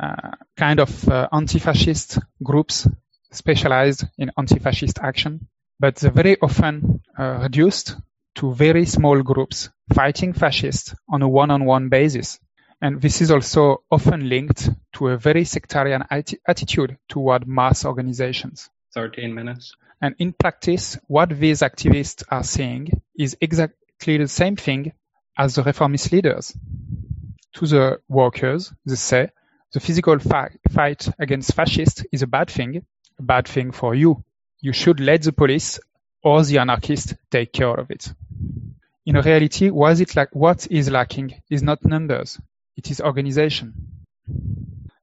[0.00, 2.86] uh, kind of uh, anti-fascist groups
[3.32, 5.48] specialized in anti-fascist action,
[5.80, 7.96] but they're very often uh, reduced
[8.34, 12.38] to very small groups fighting fascists on a one-on-one basis.
[12.82, 18.68] And this is also often linked to a very sectarian attitude toward mass organizations.
[18.92, 19.74] 13 minutes.
[20.02, 23.36] And in practice, what these activists are saying is
[24.00, 24.92] exactly the same thing
[25.36, 26.56] as the reformist leaders.
[27.54, 29.30] To the workers, they say
[29.72, 32.84] the physical fi- fight against fascists is a bad thing,
[33.18, 34.24] a bad thing for you.
[34.60, 35.80] You should let the police
[36.22, 38.12] or the anarchists take care of it.
[39.06, 42.40] In reality, what, it la- what is lacking is not numbers,
[42.76, 43.74] it is organization.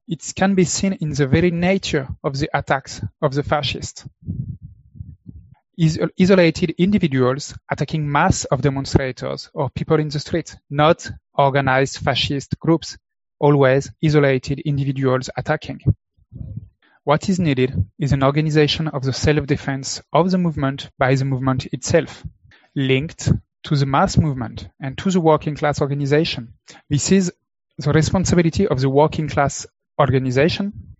[0.07, 4.05] It can be seen in the very nature of the attacks of the fascists.
[5.81, 12.59] Is- isolated individuals attacking mass of demonstrators or people in the street, not organized fascist
[12.59, 12.99] groups,
[13.39, 15.79] always isolated individuals attacking.
[17.03, 21.65] What is needed is an organization of the self-defense of the movement by the movement
[21.73, 22.23] itself,
[22.75, 23.31] linked
[23.63, 26.53] to the mass movement and to the working class organization.
[26.91, 27.33] This is
[27.79, 29.65] the responsibility of the working class
[29.99, 30.95] organization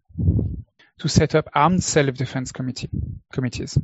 [0.98, 2.90] to set up armed self-defense committee,
[3.32, 3.78] committees.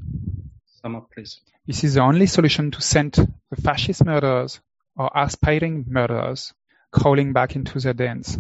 [0.95, 1.41] Up, please.
[1.65, 4.59] This is the only solution to send the fascist murderers
[4.95, 6.53] or aspiring murderers
[6.91, 8.38] crawling back into their dens.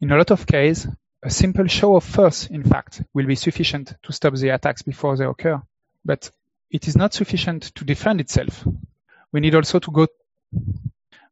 [0.00, 0.88] In a lot of cases,
[1.22, 5.16] a simple show of force, in fact, will be sufficient to stop the attacks before
[5.16, 5.60] they occur.
[6.04, 6.30] But
[6.70, 8.66] it is not sufficient to defend itself.
[9.32, 10.06] We need also to go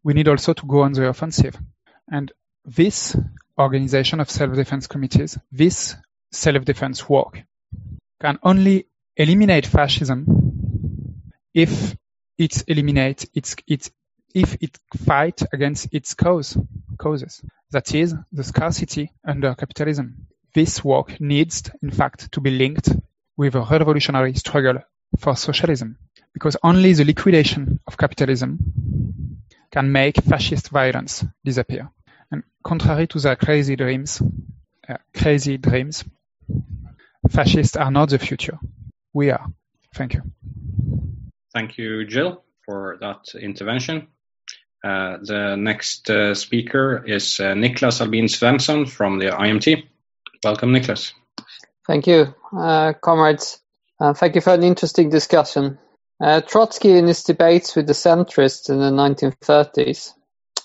[0.03, 1.57] we need also to go on the offensive.
[2.11, 2.33] And
[2.65, 3.17] this
[3.59, 5.95] organization of self-defense committees, this
[6.33, 7.43] self-defense work,
[8.21, 8.87] can only
[9.17, 11.23] eliminate fascism
[11.55, 11.97] if
[12.39, 13.91] it eliminates its, its
[14.35, 16.57] if it fight against its cause,
[16.99, 20.27] causes, that is, the scarcity under capitalism.
[20.55, 22.91] This work needs, in fact, to be linked
[23.37, 24.79] with a revolutionary struggle
[25.19, 25.99] for socialism,
[26.33, 28.59] because only the liquidation of capitalism
[29.71, 31.91] can make fascist violence disappear.
[32.31, 34.23] And contrary to their crazy dreams,
[34.89, 36.05] uh, crazy dreams,
[37.31, 38.59] fascists are not the future.
[39.15, 39.47] We are.
[39.95, 40.23] Thank you.
[41.53, 44.09] Thank you, Jules, for that intervention.
[44.83, 49.85] Uh, the next uh, speaker is uh, Niklas Albin Svensson from the IMT.
[50.43, 51.13] Welcome, Niklas.
[51.87, 53.61] Thank you, uh, comrades.
[54.01, 55.79] Uh, thank you for an interesting discussion.
[56.21, 60.15] Uh, Trotsky, in his debates with the centrists in the 1930s,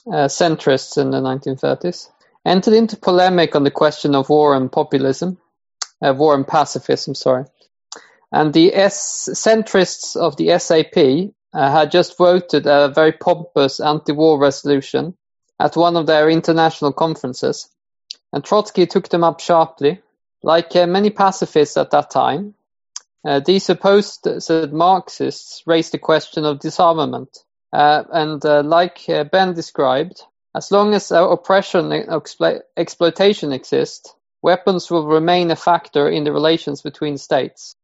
[0.08, 2.10] centrists in the 1930s,
[2.46, 5.38] entered into polemic on the question of war and populism,
[6.02, 7.46] war and pacifism, sorry.
[8.32, 10.98] And the S- centrists of the SAP
[11.54, 15.16] uh, had just voted a very pompous anti-war resolution
[15.60, 17.70] at one of their international conferences,
[18.32, 20.02] and Trotsky took them up sharply.
[20.44, 22.54] Like uh, many pacifists at that time,
[23.28, 24.26] Uh, these supposed
[24.72, 27.30] Marxists raised the question of disarmament.
[27.74, 30.22] Uh, and uh, like uh, Ben described,
[30.54, 36.32] as long as oppression and explo- exploitation exist, weapons will remain a factor in the
[36.32, 37.76] relations between states.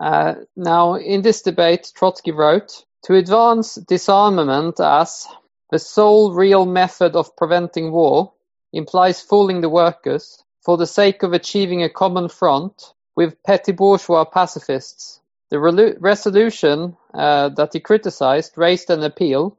[0.00, 5.26] Uh, now, in this debate, Trotsky wrote, to advance disarmament as
[5.70, 8.32] the sole real method of preventing war
[8.72, 14.24] implies fooling the workers for the sake of achieving a common front with petty bourgeois
[14.24, 15.20] pacifists.
[15.50, 19.56] The re- resolution uh, that he criticized raised an appeal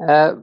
[0.00, 0.36] uh,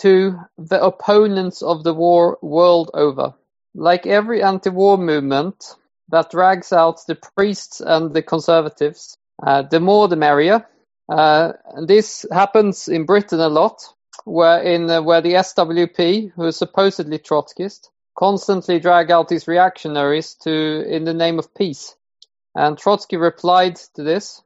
[0.00, 3.34] to the opponents of the war world over.
[3.74, 5.76] Like every anti-war movement
[6.08, 10.66] that drags out the priests and the conservatives, uh, the more the merrier.
[11.08, 13.82] Uh, and this happens in Britain a lot,
[14.24, 17.88] where in uh, where the SWP, who is supposedly Trotskyist,
[18.18, 20.50] constantly drag out these reactionaries to
[20.86, 21.94] in the name of peace.
[22.54, 24.42] And Trotsky replied to this: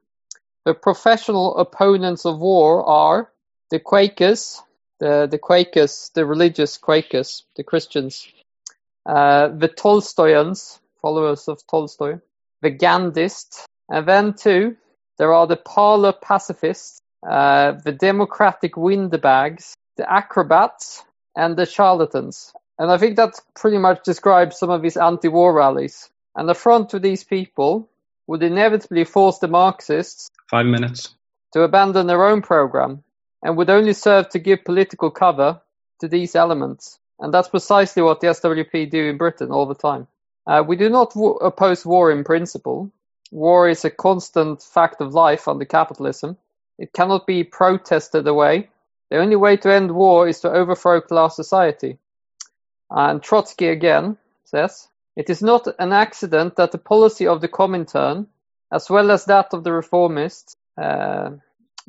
[0.64, 3.32] the professional opponents of war are
[3.70, 4.62] the Quakers,
[5.00, 8.28] the the Quakers, the religious Quakers, the Christians,
[9.04, 12.20] uh, the Tolstoyans, followers of Tolstoy,
[12.62, 14.76] the Gandhists, and then too
[15.18, 21.04] there are the parlor pacifists, uh, the democratic windbags, the acrobats,
[21.36, 22.52] and the charlatans.
[22.78, 26.08] And I think that pretty much describes some of these anti-war rallies.
[26.34, 27.88] And the front to these people
[28.26, 31.14] would inevitably force the Marxists five minutes
[31.52, 33.04] to abandon their own program
[33.42, 35.60] and would only serve to give political cover
[36.00, 36.98] to these elements.
[37.20, 40.08] And that's precisely what the SWP do in Britain all the time.
[40.46, 42.90] Uh, we do not w- oppose war in principle.
[43.30, 46.36] War is a constant fact of life under capitalism.
[46.78, 48.68] It cannot be protested away.
[49.10, 51.98] The only way to end war is to overthrow class society.
[52.90, 58.26] And Trotsky again says, it is not an accident that the policy of the Comintern,
[58.70, 61.30] as well as that of the reformists, uh,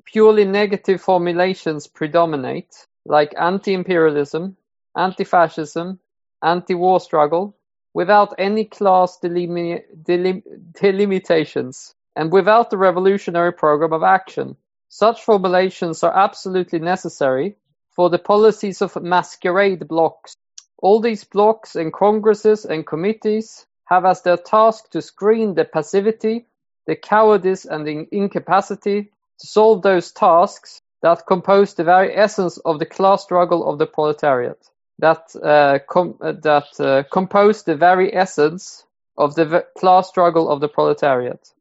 [0.05, 4.55] purely negative formulations predominate, like anti-imperialism,
[4.95, 5.99] anti-fascism,
[6.41, 7.55] anti-war struggle,
[7.93, 14.55] without any class delimi- delim- delimitations, and without the revolutionary program of action.
[14.89, 17.55] Such formulations are absolutely necessary
[17.91, 20.35] for the policies of masquerade blocks
[20.83, 26.45] all these blocks and congresses and committees have as their task to screen the passivity,
[26.87, 29.03] the cowardice and the incapacity
[29.39, 33.85] to solve those tasks that compose the very essence of the class struggle of the
[33.87, 34.69] proletariat,
[34.99, 38.85] that, uh, com- uh, that uh, compose the very essence
[39.17, 41.51] of the v- class struggle of the proletariat.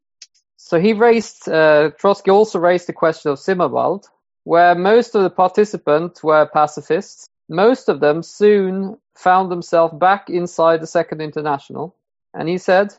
[0.57, 4.05] So he raised, Trotsky also raised the question of Zimmerwald,
[4.43, 10.81] where most of the participants were pacifists most of them soon found themselves back inside
[10.81, 11.95] the Second International,
[12.33, 12.95] and he said,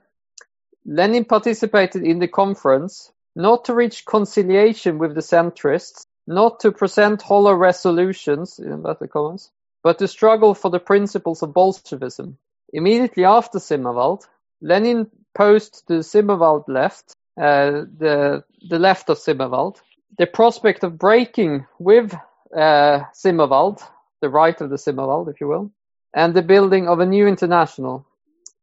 [0.85, 7.23] Lenin participated in the conference not to reach conciliation with the centrists, not to present
[7.23, 9.51] hollow resolutions, in inverted commas,
[9.85, 12.39] but to struggle for the principles of Bolshevism.
[12.73, 14.27] Immediately after Zimmerwald,
[14.61, 19.77] Lenin posed to the Zimmerwald left, uh, the, the left of Zimmerwald,
[20.19, 22.13] the prospect of breaking with
[22.53, 23.81] uh, Zimmerwald
[24.25, 25.71] the right of the Zimmerwald, if you will,
[26.15, 28.07] and the building of a new international.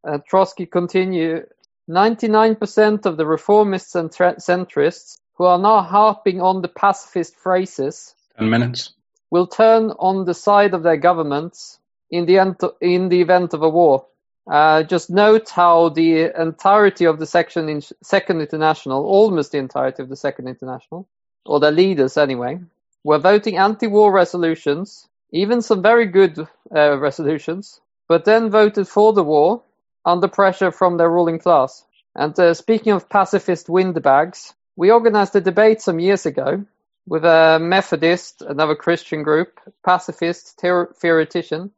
[0.03, 1.45] Uh, Trotsky continued,
[1.87, 8.49] 99% of the reformists and centrists who are now harping on the pacifist phrases 10
[8.49, 8.93] minutes.
[9.31, 11.79] Will turn on the side of their governments
[12.11, 14.05] in the, ent- in the event of a war.
[14.49, 20.03] Uh, just note how the entirety of the section in Second International, almost the entirety
[20.03, 21.07] of the Second International,
[21.45, 22.59] or their leaders anyway,
[23.03, 26.37] were voting anti-war resolutions even some very good
[26.75, 29.61] uh, resolutions, but then voted for the war
[30.05, 31.85] under pressure from their ruling class.
[32.15, 36.65] And uh, speaking of pacifist windbags, we organized a debate some years ago
[37.11, 41.71] with a Methodist, another Christian group, pacifist theoretician.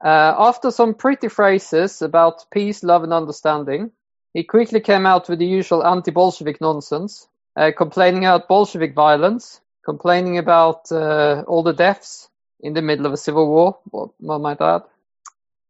[0.00, 3.90] Uh, after some pretty phrases about peace, love, and understanding,
[4.32, 10.38] he quickly came out with the usual anti-Bolshevik nonsense, uh, complaining about Bolshevik violence, complaining
[10.38, 12.28] about uh, all the deaths,
[12.60, 13.78] in the middle of a civil war,
[14.20, 14.82] one might add.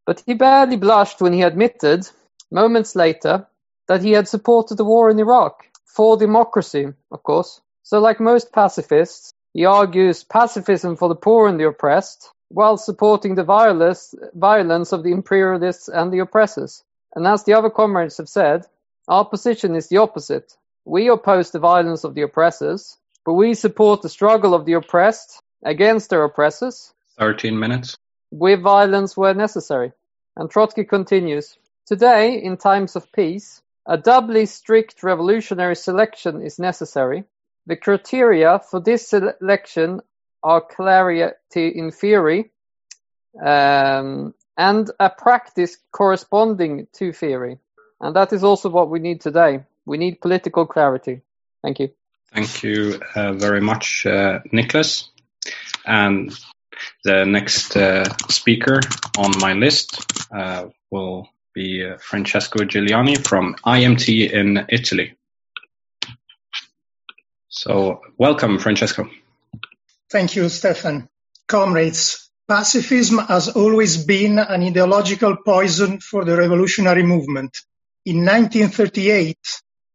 [0.04, 2.06] But he barely blushed when he admitted,
[2.50, 3.46] moments later,
[3.88, 7.61] that he had supported the war in Iraq for democracy, of course.
[7.82, 13.34] So, like most pacifists, he argues pacifism for the poor and the oppressed, while supporting
[13.34, 16.84] the violence, violence of the imperialists and the oppressors.
[17.14, 18.64] And as the other comrades have said,
[19.08, 20.56] our position is the opposite.
[20.84, 25.40] We oppose the violence of the oppressors, but we support the struggle of the oppressed
[25.64, 27.96] against their oppressors 13 minutes.
[28.30, 29.92] with violence where necessary.
[30.36, 31.56] And Trotsky continues,
[31.86, 37.24] Today, in times of peace, A doubly strict revolutionary selection is necessary.
[37.66, 40.00] The criteria for this selection
[40.42, 42.50] are clarity in theory
[43.40, 47.58] um, and a practice corresponding to theory.
[48.00, 49.64] And that is also what we need today.
[49.86, 51.22] We need political clarity.
[51.62, 51.90] Thank you.
[52.34, 55.10] Thank you uh, very much, uh, Nicholas.
[55.86, 56.36] And
[57.04, 58.80] the next uh, speaker
[59.16, 60.00] on my list
[60.32, 65.14] uh, will be uh, Francesco Giuliani from IMT in Italy.
[67.62, 69.08] So, welcome, Francesco.
[70.10, 71.08] Thank you, Stefan.
[71.46, 77.56] Comrades, pacifism has always been an ideological poison for the revolutionary movement.
[78.04, 79.38] In 1938,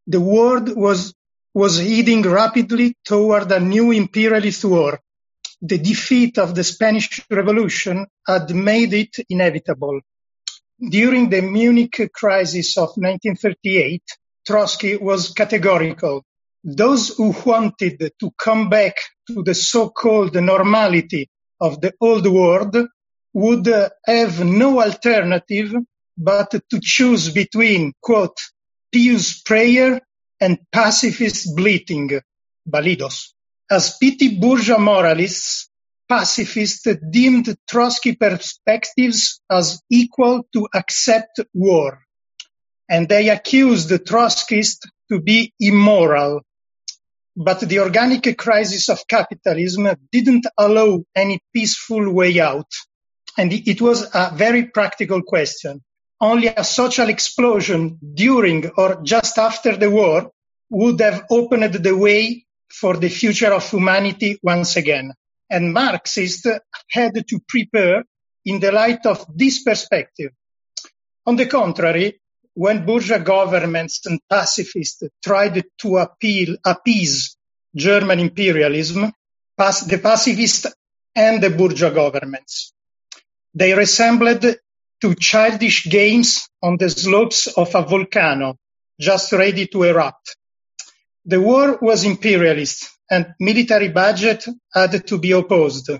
[0.07, 1.13] the world was,
[1.53, 5.01] was heading rapidly toward a new imperialist war.
[5.61, 9.99] The defeat of the Spanish Revolution had made it inevitable.
[10.80, 14.03] During the Munich crisis of 1938,
[14.45, 16.24] Trotsky was categorical.
[16.64, 18.95] Those who wanted to come back
[19.28, 21.30] to the so-called normality
[21.60, 22.76] of the old world
[23.34, 23.68] would
[24.05, 25.74] have no alternative
[26.18, 28.38] but to choose between, quote,
[28.91, 30.01] pious prayer
[30.39, 32.20] and pacifist bleating,
[32.68, 33.34] balidos.
[33.70, 35.70] As petty bourgeois moralists,
[36.10, 42.01] pacifists deemed Trotsky perspectives as equal to accept war.
[42.89, 46.41] And they accused the Trotskyists to be immoral.
[47.39, 52.71] But the organic crisis of capitalism didn't allow any peaceful way out.
[53.38, 55.83] And it was a very practical question.
[56.19, 60.31] Only a social explosion during or just after the war
[60.71, 65.13] would have opened the way for the future of humanity once again.
[65.47, 66.47] And Marxists
[66.89, 68.03] had to prepare
[68.45, 70.31] in the light of this perspective.
[71.27, 72.19] On the contrary,
[72.58, 77.38] when bourgeois governments and pacifists tried to appeal, appease
[77.76, 79.14] German imperialism,
[79.55, 80.66] the pacifists
[81.16, 82.74] and the bourgeois governments,
[83.53, 84.43] they resembled
[85.01, 88.58] to childish games on the slopes of a volcano
[88.99, 90.36] just ready to erupt.
[91.26, 95.91] The war was imperialist and military budget had to be opposed.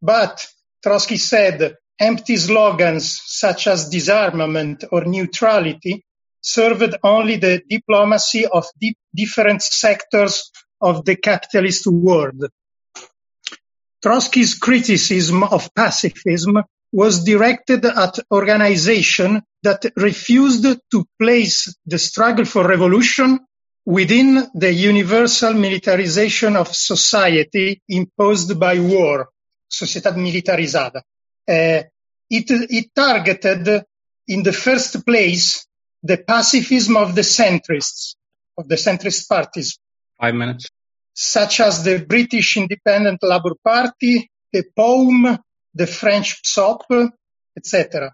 [0.00, 0.46] But
[0.82, 6.04] Trotsky said empty slogans such as disarmament or neutrality
[6.40, 12.44] served only the diplomacy of di- different sectors of the capitalist world.
[14.04, 22.66] Trotsky's criticism of pacifism was directed at organizations that refused to place the struggle for
[22.66, 23.40] revolution
[23.84, 29.28] within the universal militarization of society imposed by war,
[29.68, 31.02] sociedad militarizada.
[31.48, 31.82] Uh,
[32.28, 33.84] it, it targeted
[34.28, 35.66] in the first place
[36.02, 38.14] the pacifism of the centrists,
[38.58, 39.78] of the centrist parties.
[40.20, 40.68] Five minutes.
[41.14, 45.38] Such as the British Independent Labour Party, the POUM,
[45.74, 47.10] the French PSOP,
[47.56, 48.12] etc.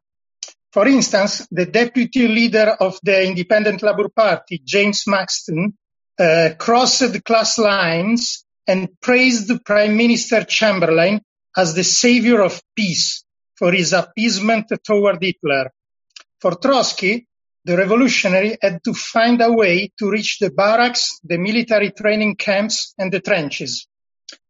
[0.72, 5.76] For instance, the deputy leader of the Independent Labour Party, James Maxton,
[6.18, 11.20] uh, crossed class lines and praised Prime Minister Chamberlain
[11.56, 13.21] as the savior of peace
[13.62, 15.70] for his appeasement toward Hitler.
[16.40, 17.28] For Trotsky,
[17.64, 22.92] the revolutionary had to find a way to reach the barracks, the military training camps,
[22.98, 23.86] and the trenches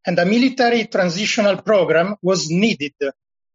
[0.06, 2.94] and a military transitional program was needed.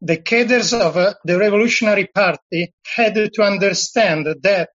[0.00, 4.70] The cadres of uh, the Revolutionary Party had to understand that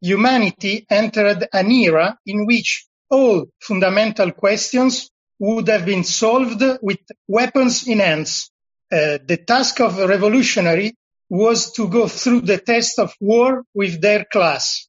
[0.00, 7.86] humanity entered an era in which all fundamental questions would have been solved with weapons
[7.86, 8.50] in hands.
[8.90, 10.94] Uh, the task of a revolutionary
[11.28, 14.86] was to go through the test of war with their class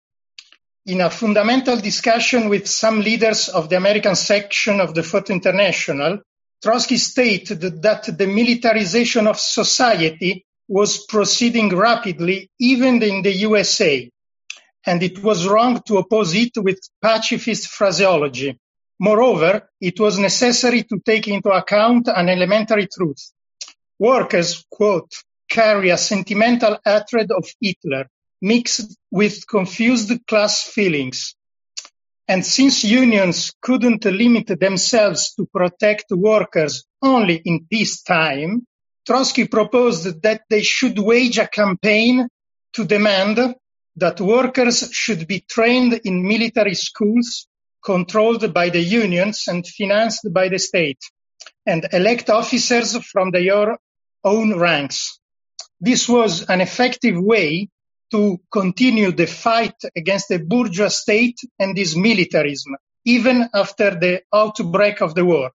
[0.88, 6.20] in a fundamental discussion with some leaders of the American section of the Fourth International,
[6.64, 14.10] Trotsky stated that the militarization of society was proceeding rapidly even in the USA,
[14.86, 18.58] and it was wrong to oppose it with pacifist phraseology.
[18.98, 23.34] Moreover, it was necessary to take into account an elementary truth.
[24.00, 25.12] Workers, quote,
[25.50, 28.10] carry a sentimental hatred of Hitler
[28.42, 31.36] mixed with confused class feelings.
[32.28, 38.68] And since unions couldn't limit themselves to protect workers only in peacetime,
[39.06, 42.28] Trotsky proposed that they should wage a campaign
[42.74, 43.56] to demand
[43.96, 47.48] that workers should be trained in military schools
[47.84, 51.00] controlled by the unions and financed by the state,
[51.66, 53.78] and elect officers from their
[54.28, 55.20] own ranks.
[55.80, 57.70] This was an effective way
[58.12, 62.76] to continue the fight against the bourgeois state and its militarism,
[63.06, 65.52] even after the outbreak of the war.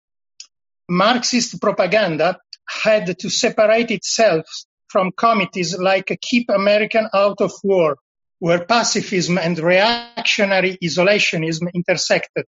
[0.88, 2.38] Marxist propaganda
[2.68, 4.46] had to separate itself
[4.88, 7.96] from committees like Keep American Out of War,
[8.40, 12.46] where pacifism and reactionary isolationism intersected.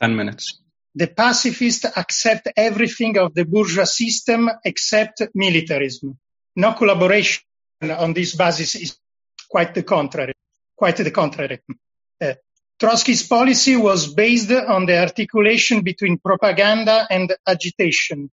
[0.00, 0.60] 10 minutes.
[0.96, 6.18] The pacifists accept everything of the bourgeois system except militarism.
[6.56, 7.42] No collaboration
[7.82, 8.96] on this basis is
[9.46, 10.32] quite the contrary.
[10.74, 11.60] Quite the contrary.
[12.18, 12.32] Uh,
[12.80, 18.30] Trotsky's policy was based on the articulation between propaganda and agitation.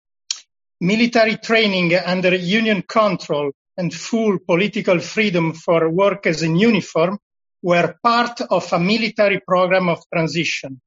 [0.79, 7.19] Military training under Union control and full political freedom for workers in uniform
[7.61, 10.79] were part of a military program of transition.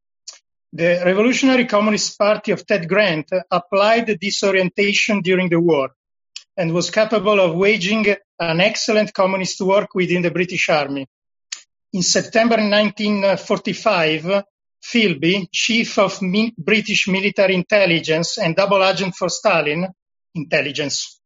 [0.76, 5.88] The Revolutionary Communist Party of Ted Grant applied this orientation during the war
[6.54, 8.04] and was capable of waging
[8.38, 11.06] an excellent communist work within the British Army.
[11.94, 14.44] In September 1945,
[14.82, 19.88] Philby, chief of Mi- British military intelligence and double agent for Stalin
[20.34, 21.18] intelligence,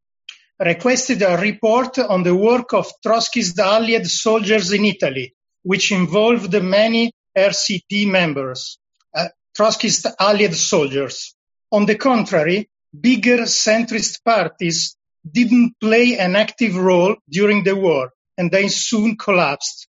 [0.57, 7.11] requested a report on the work of Trotsky's allied soldiers in Italy, which involved many
[7.35, 8.77] RCP members,
[9.55, 11.35] Trotsky's allied soldiers.
[11.71, 12.69] On the contrary,
[12.99, 14.95] bigger centrist parties
[15.29, 19.87] didn't play an active role during the war, and they soon collapsed.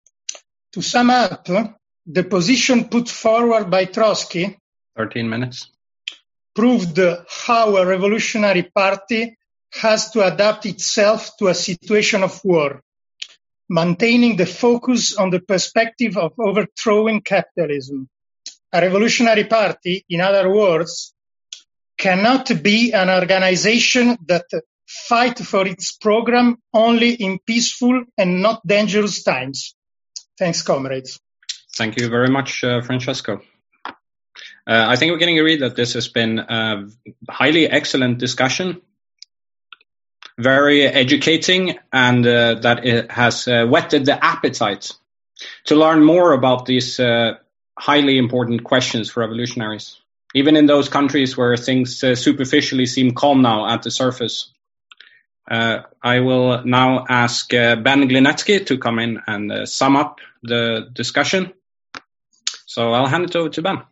[0.72, 1.46] To sum up,
[2.06, 4.58] the position put forward by Trotsky
[4.96, 5.68] 13 minutes.
[6.54, 6.98] proved
[7.46, 9.36] how a revolutionary party
[9.72, 12.82] has to adapt itself to a situation of war,
[13.68, 18.08] maintaining the focus on the perspective of overthrowing capitalism.
[18.72, 21.12] A revolutionary party, in other words,
[21.98, 24.46] cannot be an organization that
[24.86, 29.74] fight for its program only in peaceful and not dangerous times.
[30.38, 31.20] Thanks, comrades.
[31.76, 33.42] Thank you very much, uh, Francesco.
[34.66, 36.88] Uh, I think we're can agree that this has been a
[37.28, 38.80] highly excellent discussion,
[40.38, 44.92] very educating, and uh, that it has uh, whetted the appetite
[45.66, 47.34] to learn more about these uh,
[47.80, 49.98] highly important questions for revolutionaries.
[50.34, 54.52] Even in those countries where things uh, superficially seem calm now at the surface.
[55.50, 60.20] Uh, I will now ask uh, Ben Gliniecki to come in and uh, sum up
[60.42, 61.52] the discussion.
[62.66, 63.82] So I'll hand it over to Ben.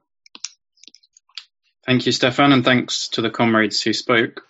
[1.87, 4.47] Thank you, Stefan, and thanks to the comrades who spoke.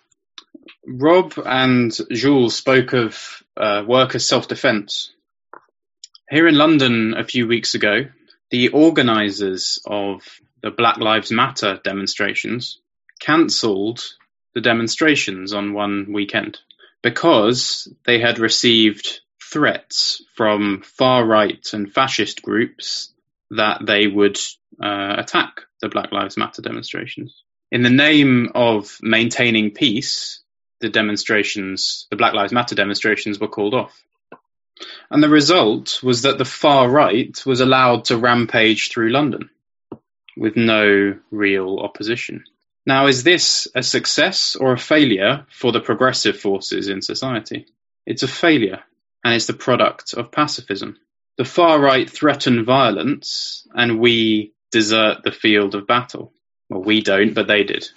[0.84, 5.12] Rob and Jules spoke of uh, work self-defense.
[6.28, 8.08] Here in London a few weeks ago,
[8.50, 10.22] the organisers of
[10.62, 12.80] the Black Lives Matter demonstrations
[13.20, 14.04] cancelled
[14.54, 16.58] the demonstrations on one weekend
[17.02, 23.12] because they had received threats from far right and fascist groups
[23.50, 24.38] that they would
[24.82, 27.42] uh, attack the Black Lives Matter demonstrations.
[27.70, 30.40] In the name of maintaining peace,
[30.80, 34.02] the demonstrations, the Black Lives Matter demonstrations were called off.
[35.10, 39.50] And the result was that the far right was allowed to rampage through London
[40.36, 42.44] with no real opposition.
[42.86, 47.66] Now, is this a success or a failure for the progressive forces in society?
[48.06, 48.82] It's a failure,
[49.22, 50.96] and it's the product of pacifism.
[51.36, 56.32] The far right threaten violence, and we desert the field of battle.
[56.68, 57.88] Well, we don't, but they did.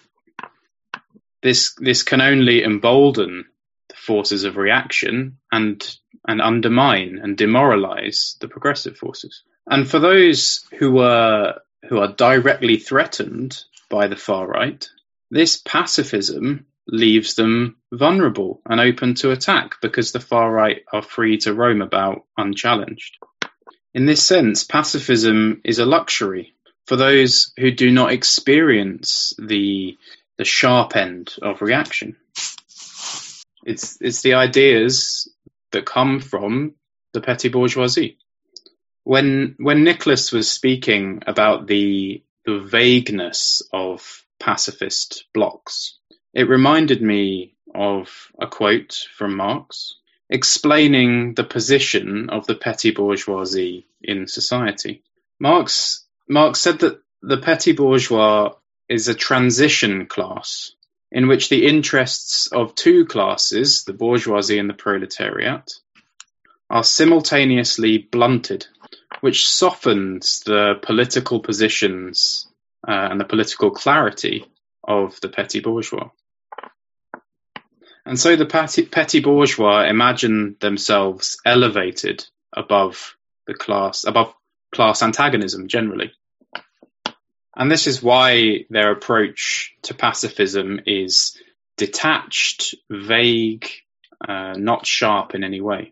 [1.41, 3.45] This this can only embolden
[3.89, 5.97] the forces of reaction and
[6.27, 9.43] and undermine and demoralize the progressive forces.
[9.68, 14.88] And for those who are who are directly threatened by the far right,
[15.31, 21.38] this pacifism leaves them vulnerable and open to attack because the far right are free
[21.38, 23.18] to roam about unchallenged.
[23.93, 26.53] In this sense, pacifism is a luxury
[26.85, 29.98] for those who do not experience the
[30.38, 32.15] the sharp end of reaction.
[33.64, 35.30] It's it's the ideas
[35.72, 36.76] that come from
[37.14, 38.18] the petty bourgeoisie.
[39.03, 45.98] When when Nicholas was speaking about the the vagueness of pacifist blocs,
[46.34, 49.95] it reminded me of a quote from Marx
[50.30, 55.03] explaining the position of the petty bourgeoisie in society.
[55.39, 58.53] Marx Marx said that the petty bourgeois
[58.88, 60.73] is a transition class
[61.11, 65.73] in which the interests of two classes, the bourgeoisie and the proletariat,
[66.69, 68.65] are simultaneously blunted,
[69.19, 72.47] which softens the political positions
[72.88, 74.45] uh, and the political clarity
[74.83, 76.09] of the petty bourgeois.
[78.05, 83.15] And so the petty, petty bourgeois imagine themselves elevated above
[83.47, 84.33] the class, above
[84.73, 86.13] class antagonism generally.
[87.55, 91.37] And this is why their approach to pacifism is
[91.77, 93.67] detached, vague,
[94.25, 95.91] uh, not sharp in any way.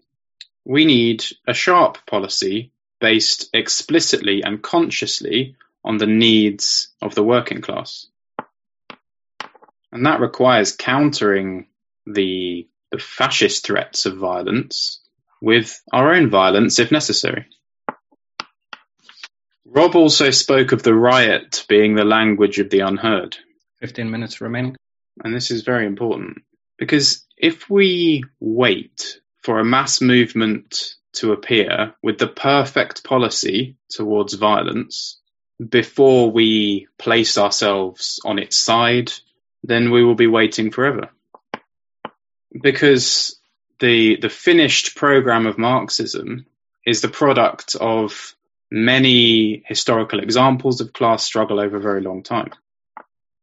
[0.66, 7.62] We need a sharp policy based explicitly and consciously on the needs of the working
[7.62, 8.08] class.
[9.92, 11.68] And that requires countering
[12.06, 15.00] the, the fascist threats of violence
[15.42, 17.48] with our own violence if necessary.
[19.72, 23.38] Rob also spoke of the riot being the language of the unheard.
[23.82, 24.76] 15 minutes remaining.
[25.24, 26.40] And this is very important
[26.78, 34.34] because if we wait for a mass movement to appear with the perfect policy towards
[34.34, 35.20] violence
[35.68, 39.12] before we place ourselves on its side,
[39.64, 41.10] then we will be waiting forever.
[42.60, 43.40] Because
[43.80, 46.48] the the finished program of Marxism
[46.86, 48.36] is the product of
[48.72, 52.52] many historical examples of class struggle over a very long time.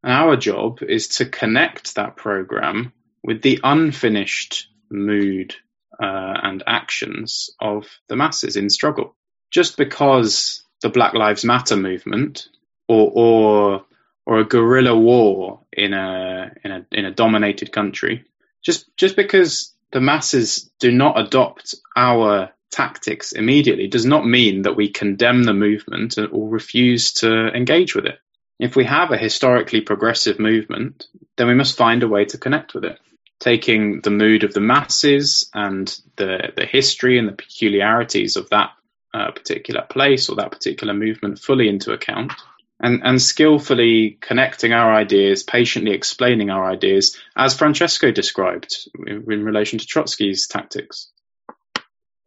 [0.02, 2.92] And our job is to connect that program
[3.24, 5.54] with the unfinished mood
[6.00, 9.16] uh, and actions of the masses in struggle.
[9.50, 12.48] Just because the Black Lives Matter movement
[12.88, 13.84] or or
[14.26, 18.24] or a guerrilla war in a in a in a dominated country,
[18.62, 24.76] just just because the masses do not adopt our tactics immediately does not mean that
[24.76, 28.18] we condemn the movement or refuse to engage with it.
[28.58, 31.06] If we have a historically progressive movement,
[31.36, 32.98] then we must find a way to connect with it,
[33.38, 35.86] taking the mood of the masses and
[36.16, 38.70] the, the history and the peculiarities of that
[39.12, 42.32] uh, particular place or that particular movement fully into account.
[42.78, 49.44] And, and skillfully connecting our ideas, patiently explaining our ideas, as Francesco described in, in
[49.44, 51.10] relation to Trotsky's tactics.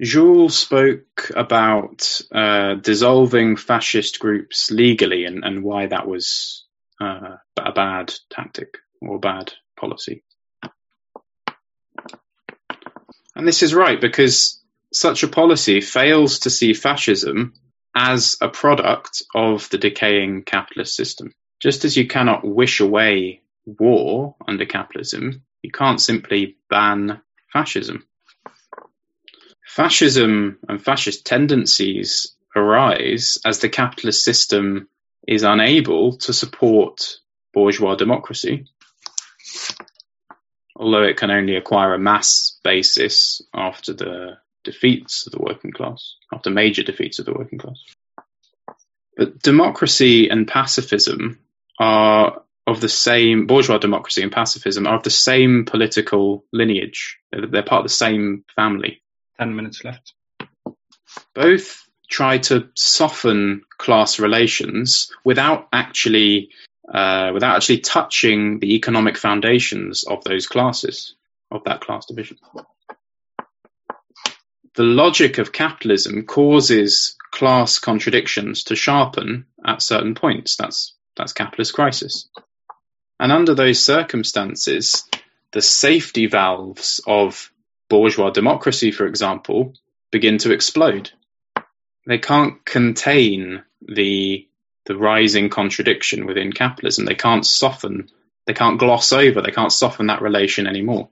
[0.02, 6.66] Jules spoke about uh, dissolving fascist groups legally and, and why that was
[7.02, 10.24] uh, a bad tactic or bad policy.
[13.36, 14.62] And this is right because
[14.94, 17.54] such a policy fails to see fascism
[17.96, 21.34] as a product of the decaying capitalist system.
[21.60, 27.22] Just as you cannot wish away war under capitalism, you can't simply ban
[27.52, 28.06] fascism.
[29.70, 34.90] Fascism and fascist tendencies arise as the capitalist system
[35.28, 37.20] is unable to support
[37.54, 38.66] bourgeois democracy,
[40.76, 46.16] although it can only acquire a mass basis after the defeats of the working class,
[46.34, 47.78] after major defeats of the working class.
[49.16, 51.38] But democracy and pacifism
[51.78, 57.20] are of the same, bourgeois democracy and pacifism are of the same political lineage.
[57.32, 59.04] They're, part of the same family.
[59.40, 60.14] 10 minutes left.
[61.34, 66.50] Both try to soften class relations without actually
[66.92, 71.16] uh, without actually touching the economic foundations of those classes
[71.52, 72.38] of that class division.
[74.74, 80.56] The logic of capitalism causes class contradictions to sharpen at certain points.
[80.56, 82.28] That's that's capitalist crisis.
[83.20, 85.04] And under those circumstances,
[85.52, 87.52] the safety valves of
[87.90, 89.74] bourgeois democracy, for example,
[90.12, 91.12] begin to explode.
[92.06, 94.46] They can't contain the
[94.86, 97.06] the rising contradiction within capitalism.
[97.06, 98.10] They can't soften,
[98.46, 101.10] they can't gloss over, they can't soften that relation anymore.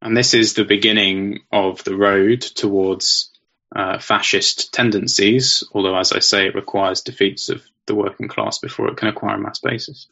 [0.00, 3.30] And this is the beginning of the road towards
[3.74, 8.88] uh, fascist tendencies, although, as I say, it requires defeats of the working class before
[8.88, 10.06] it can acquire a mass basis.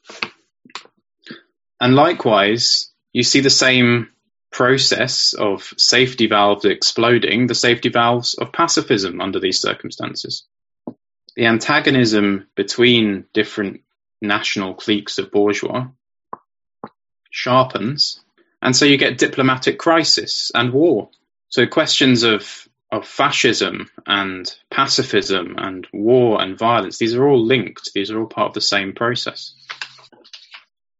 [1.80, 4.10] And likewise, you see the same
[4.54, 10.44] process of safety valves exploding the safety valves of pacifism under these circumstances.
[11.34, 13.80] The antagonism between different
[14.22, 15.88] national cliques of bourgeois
[17.30, 18.20] sharpens,
[18.62, 21.10] and so you get diplomatic crisis and war.
[21.48, 27.90] So questions of of fascism and pacifism and war and violence, these are all linked.
[27.92, 29.54] These are all part of the same process.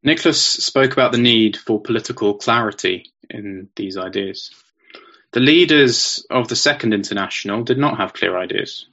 [0.05, 4.51] Nicholas spoke about the need for political clarity in these ideas.
[5.33, 8.87] The leaders of the Second International did not have clear ideas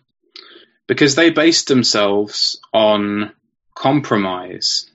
[0.88, 3.34] because they based themselves on
[3.76, 4.90] compromise.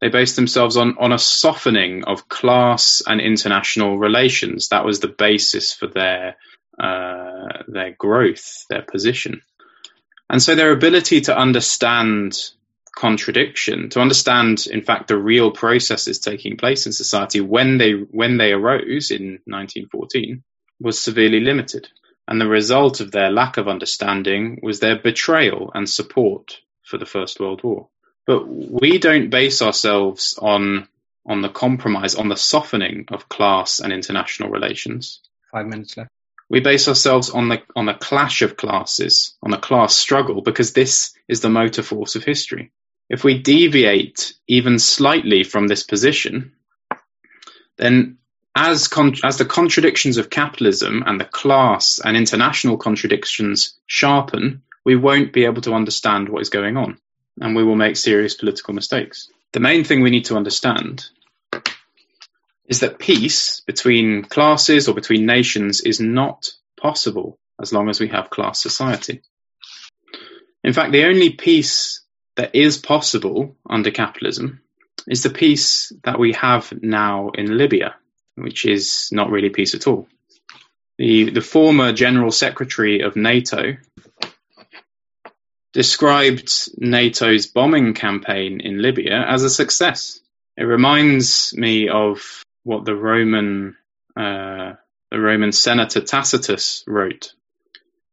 [0.00, 4.68] They based themselves on, on a softening of class and international relations.
[4.68, 6.36] That was the basis for their
[6.78, 9.42] uh, their growth, their position.
[10.30, 12.38] And so their ability to understand
[13.00, 18.36] contradiction, to understand, in fact, the real processes taking place in society when they when
[18.36, 20.42] they arose in 1914,
[20.80, 21.88] was severely limited.
[22.28, 27.06] and the result of their lack of understanding was their betrayal and support for the
[27.14, 27.88] First World War.
[28.26, 30.86] But we don't base ourselves on
[31.26, 35.20] on the compromise, on the softening of class and international relations.
[35.52, 36.10] Five minutes left.
[36.48, 40.72] We base ourselves on the on the clash of classes, on the class struggle, because
[40.72, 42.72] this is the motor force of history.
[43.10, 46.52] If we deviate even slightly from this position,
[47.76, 48.18] then
[48.54, 54.94] as con- as the contradictions of capitalism and the class and international contradictions sharpen, we
[54.94, 56.98] won't be able to understand what is going on,
[57.40, 59.28] and we will make serious political mistakes.
[59.52, 61.06] The main thing we need to understand
[62.66, 68.08] is that peace between classes or between nations is not possible as long as we
[68.08, 69.22] have class society.
[70.62, 72.02] In fact, the only peace
[72.36, 74.60] that is possible under capitalism
[75.06, 77.96] is the peace that we have now in Libya,
[78.36, 80.08] which is not really peace at all.
[80.98, 83.76] The, the former General Secretary of NATO
[85.72, 90.20] described NATO's bombing campaign in Libya as a success.
[90.56, 93.76] It reminds me of what the Roman
[94.16, 94.74] uh,
[95.10, 97.32] the Roman senator Tacitus wrote.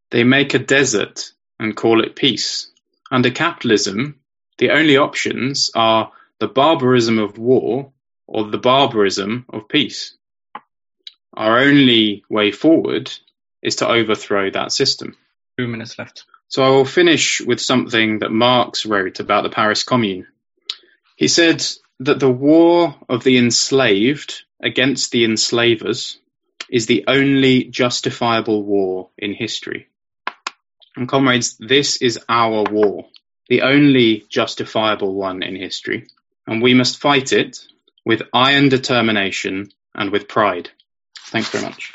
[0.10, 2.72] They make a desert and call it peace.
[3.10, 4.20] Under capitalism,
[4.58, 7.92] the only options are the barbarism of war
[8.28, 10.16] or the barbarism of peace.
[11.34, 13.12] Our only way forward
[13.62, 15.16] is to overthrow that system.
[15.58, 16.26] Two minutes left.
[16.50, 20.28] So I will finish with something that Marx wrote about the Paris Commune.
[21.16, 21.66] He said
[22.00, 26.20] that the war of the enslaved against the enslavers
[26.70, 29.88] is the only justifiable war in history.
[30.98, 33.06] And comrades, this is our war,
[33.50, 36.08] the only justifiable one in history,
[36.48, 37.60] and we must fight it
[38.04, 40.72] with iron determination and with pride.
[41.28, 41.94] Thanks very much.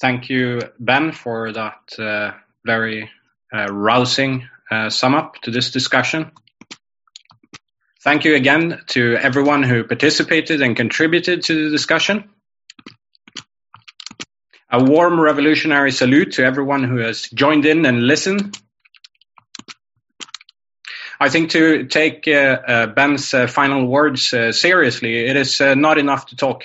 [0.00, 2.32] Thank you, Ben, for that uh,
[2.64, 3.08] very
[3.54, 6.32] uh, rousing uh, sum up to this discussion.
[8.02, 12.28] Thank you again to everyone who participated and contributed to the discussion.
[14.70, 18.58] A warm revolutionary salute to everyone who has joined in and listened.
[21.24, 25.74] I think to take uh, uh, Ben's uh, final words uh, seriously, it is uh,
[25.74, 26.64] not enough to talk.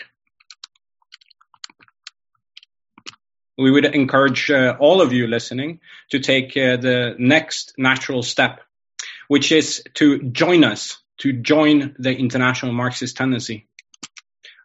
[3.57, 8.59] We would encourage uh, all of you listening to take the next natural step,
[9.29, 13.68] which is to join us, to join the international Marxist tendency.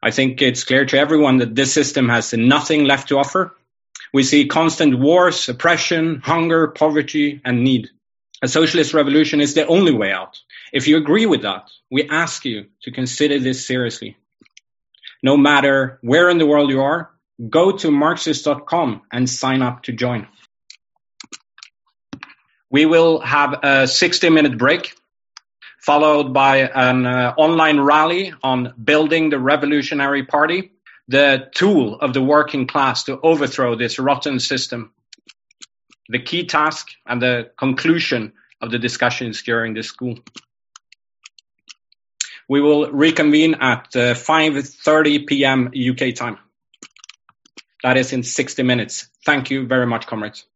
[0.05, 3.57] I think it's clear to everyone that this system has nothing left to offer.
[4.13, 7.89] We see constant wars, oppression, hunger, poverty, and need.
[8.43, 10.39] A socialist revolution is the only way out.
[10.75, 14.19] If you agree with that, we ask you to consider this seriously.
[15.23, 17.11] No matter where in the world you are,
[17.49, 20.29] go to Marxist.com and sign up to join.
[22.69, 24.95] We will have a 60 minute break
[25.85, 30.73] followed by an uh, online rally on building the revolutionary party,
[31.09, 34.93] the tool of the working class to overthrow this rotten system.
[36.09, 38.33] The key task and the conclusion
[38.63, 40.19] of the discussions during this school.
[42.49, 45.71] We will reconvene at uh, 5.30 p.m.
[45.75, 46.39] UK time.
[47.83, 49.09] That is in 60 minutes.
[49.27, 50.47] Thank you very much, comrades.